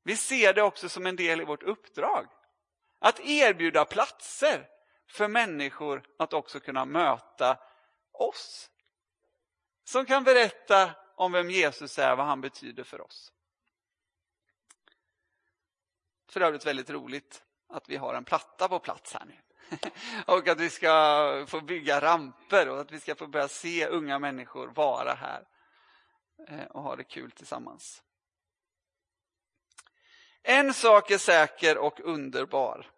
Vi 0.04 0.18
ser 0.18 0.54
det 0.54 0.62
också 0.62 0.90
som 0.90 1.06
en 1.06 1.16
del 1.16 1.42
i 1.42 1.44
vårt 1.44 1.64
uppdrag. 1.64 2.28
Att 3.00 3.20
erbjuda 3.20 3.86
platser 3.86 4.68
för 5.08 5.28
människor 5.28 6.04
att 6.20 6.34
också 6.34 6.60
kunna 6.60 6.86
möta 6.86 7.60
oss. 8.12 8.70
Som 9.84 10.06
kan 10.06 10.24
berätta 10.24 10.92
om 11.16 11.32
vem 11.32 11.50
Jesus 11.50 12.00
är, 12.00 12.16
vad 12.16 12.26
han 12.26 12.42
betyder 12.42 12.84
för 12.84 13.02
oss. 13.02 13.34
För 16.30 16.42
övrigt 16.42 16.66
väldigt 16.66 16.90
roligt 16.90 17.44
att 17.70 17.90
vi 17.90 17.96
har 17.96 18.14
en 18.14 18.26
platta 18.26 18.70
på 18.70 18.80
plats 18.80 19.14
här 19.14 19.26
nu. 19.26 19.38
och 20.26 20.48
att 20.48 20.60
vi 20.60 20.70
ska 20.70 21.46
få 21.48 21.62
bygga 21.62 22.02
ramper 22.02 22.70
och 22.70 22.80
att 22.80 22.92
vi 22.92 23.00
ska 23.00 23.16
få 23.16 23.28
börja 23.28 23.48
se 23.48 23.88
unga 23.88 24.20
människor 24.20 24.68
vara 24.68 25.14
här 25.14 25.44
eh, 26.48 26.66
och 26.66 26.84
ha 26.84 26.96
det 26.96 27.04
kul 27.04 27.32
tillsammans. 27.32 28.04
En 30.44 30.74
sak 30.74 31.12
är 31.12 31.18
säker 31.18 31.78
och 31.78 32.00
underbar. 32.00 32.92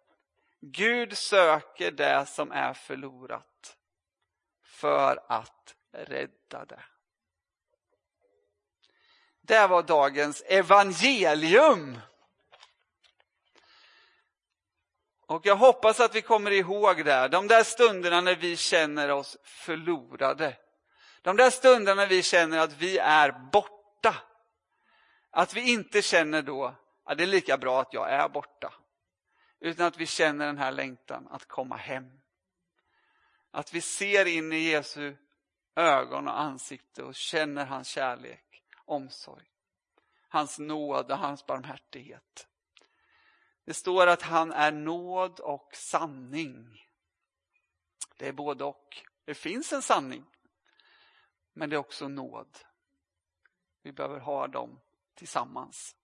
Gud 0.60 1.16
söker 1.16 1.90
det 1.90 2.26
som 2.26 2.52
är 2.52 2.74
förlorat 2.74 3.76
för 4.64 5.18
att 5.28 5.74
rädda 5.92 6.64
det. 6.64 6.82
Det 9.40 9.66
var 9.66 9.82
dagens 9.82 10.42
evangelium. 10.46 12.00
Och 15.26 15.46
jag 15.46 15.56
hoppas 15.56 16.00
att 16.00 16.14
vi 16.14 16.22
kommer 16.22 16.50
ihåg 16.50 17.04
det, 17.04 17.28
de 17.28 17.48
där 17.48 17.62
stunderna 17.62 18.20
när 18.20 18.36
vi 18.36 18.56
känner 18.56 19.10
oss 19.10 19.36
förlorade. 19.42 20.56
De 21.22 21.36
där 21.36 21.50
stunderna 21.50 22.02
när 22.02 22.08
vi 22.08 22.22
känner 22.22 22.58
att 22.58 22.72
vi 22.72 22.98
är 22.98 23.32
borta. 23.52 24.16
Att 25.30 25.54
vi 25.54 25.72
inte 25.72 26.02
känner 26.02 26.42
då, 26.42 26.74
att 27.04 27.18
det 27.18 27.24
är 27.24 27.28
lika 27.28 27.58
bra 27.58 27.80
att 27.80 27.92
jag 27.92 28.10
är 28.10 28.28
borta. 28.28 28.72
Utan 29.60 29.86
att 29.86 29.96
vi 29.96 30.06
känner 30.06 30.46
den 30.46 30.58
här 30.58 30.72
längtan 30.72 31.28
att 31.30 31.48
komma 31.48 31.76
hem. 31.76 32.20
Att 33.50 33.74
vi 33.74 33.80
ser 33.80 34.26
in 34.26 34.52
i 34.52 34.58
Jesu 34.58 35.16
ögon 35.76 36.28
och 36.28 36.40
ansikte 36.40 37.02
och 37.02 37.14
känner 37.14 37.66
hans 37.66 37.88
kärlek, 37.88 38.62
omsorg. 38.84 39.44
Hans 40.28 40.58
nåd 40.58 41.12
och 41.12 41.18
hans 41.18 41.46
barmhärtighet. 41.46 42.46
Det 43.66 43.74
står 43.74 44.06
att 44.06 44.22
han 44.22 44.52
är 44.52 44.72
nåd 44.72 45.40
och 45.40 45.70
sanning. 45.72 46.86
Det 48.16 48.28
är 48.28 48.32
både 48.32 48.64
och. 48.64 49.02
Det 49.24 49.34
finns 49.34 49.72
en 49.72 49.82
sanning, 49.82 50.24
men 51.52 51.70
det 51.70 51.76
är 51.76 51.80
också 51.80 52.08
nåd. 52.08 52.58
Vi 53.82 53.92
behöver 53.92 54.20
ha 54.20 54.46
dem 54.46 54.80
tillsammans. 55.14 55.96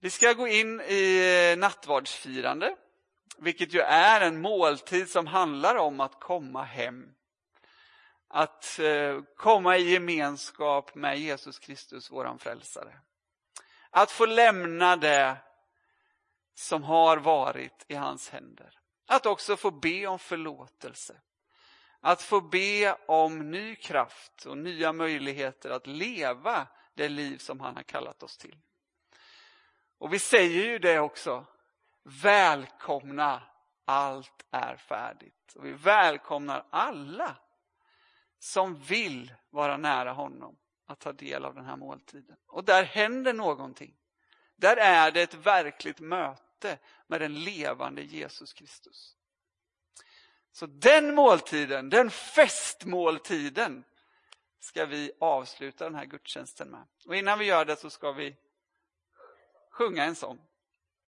Vi 0.00 0.10
ska 0.10 0.32
gå 0.32 0.48
in 0.48 0.80
i 0.80 1.54
nattvardsfirande, 1.58 2.76
vilket 3.38 3.74
ju 3.74 3.80
är 3.80 4.20
en 4.20 4.40
måltid 4.40 5.10
som 5.10 5.26
handlar 5.26 5.76
om 5.76 6.00
att 6.00 6.20
komma 6.20 6.62
hem. 6.62 7.14
Att 8.28 8.78
eh, 8.78 9.22
komma 9.36 9.76
i 9.76 9.92
gemenskap 9.92 10.94
med 10.94 11.18
Jesus 11.18 11.58
Kristus, 11.58 12.10
våran 12.10 12.38
frälsare. 12.38 13.00
Att 13.96 14.10
få 14.10 14.26
lämna 14.26 14.96
det 14.96 15.36
som 16.54 16.82
har 16.82 17.16
varit 17.16 17.84
i 17.88 17.94
hans 17.94 18.30
händer. 18.30 18.78
Att 19.06 19.26
också 19.26 19.56
få 19.56 19.70
be 19.70 20.06
om 20.06 20.18
förlåtelse. 20.18 21.20
att 22.00 22.22
få 22.22 22.40
be 22.40 22.96
om 23.06 23.50
ny 23.50 23.74
kraft 23.74 24.46
och 24.46 24.58
nya 24.58 24.92
möjligheter 24.92 25.70
att 25.70 25.86
leva 25.86 26.66
det 26.94 27.08
liv 27.08 27.38
som 27.38 27.60
han 27.60 27.76
har 27.76 27.82
kallat 27.82 28.22
oss 28.22 28.36
till. 28.36 28.56
Och 29.98 30.12
vi 30.12 30.18
säger 30.18 30.64
ju 30.64 30.78
det 30.78 30.98
också, 30.98 31.44
välkomna, 32.02 33.42
allt 33.84 34.46
är 34.50 34.76
färdigt. 34.76 35.52
Och 35.56 35.64
vi 35.64 35.72
välkomnar 35.72 36.66
alla 36.70 37.36
som 38.38 38.74
vill 38.74 39.34
vara 39.50 39.76
nära 39.76 40.12
honom 40.12 40.56
att 40.86 40.98
ta 40.98 41.12
del 41.12 41.44
av 41.44 41.54
den 41.54 41.64
här 41.64 41.76
måltiden. 41.76 42.36
Och 42.46 42.64
där 42.64 42.84
händer 42.84 43.32
någonting. 43.32 43.96
Där 44.56 44.76
är 44.76 45.10
det 45.10 45.22
ett 45.22 45.34
verkligt 45.34 46.00
möte 46.00 46.78
med 47.06 47.20
den 47.20 47.44
levande 47.44 48.02
Jesus 48.02 48.52
Kristus. 48.52 49.16
Så 50.52 50.66
den 50.66 51.14
måltiden, 51.14 51.90
den 51.90 52.10
festmåltiden, 52.10 53.84
ska 54.60 54.86
vi 54.86 55.12
avsluta 55.20 55.84
den 55.84 55.94
här 55.94 56.04
gudstjänsten 56.04 56.70
med. 56.70 56.86
Och 57.06 57.16
innan 57.16 57.38
vi 57.38 57.44
gör 57.44 57.64
det 57.64 57.76
så 57.76 57.90
ska 57.90 58.12
vi 58.12 58.36
sjunga 59.70 60.04
en 60.04 60.14
sång. 60.14 60.40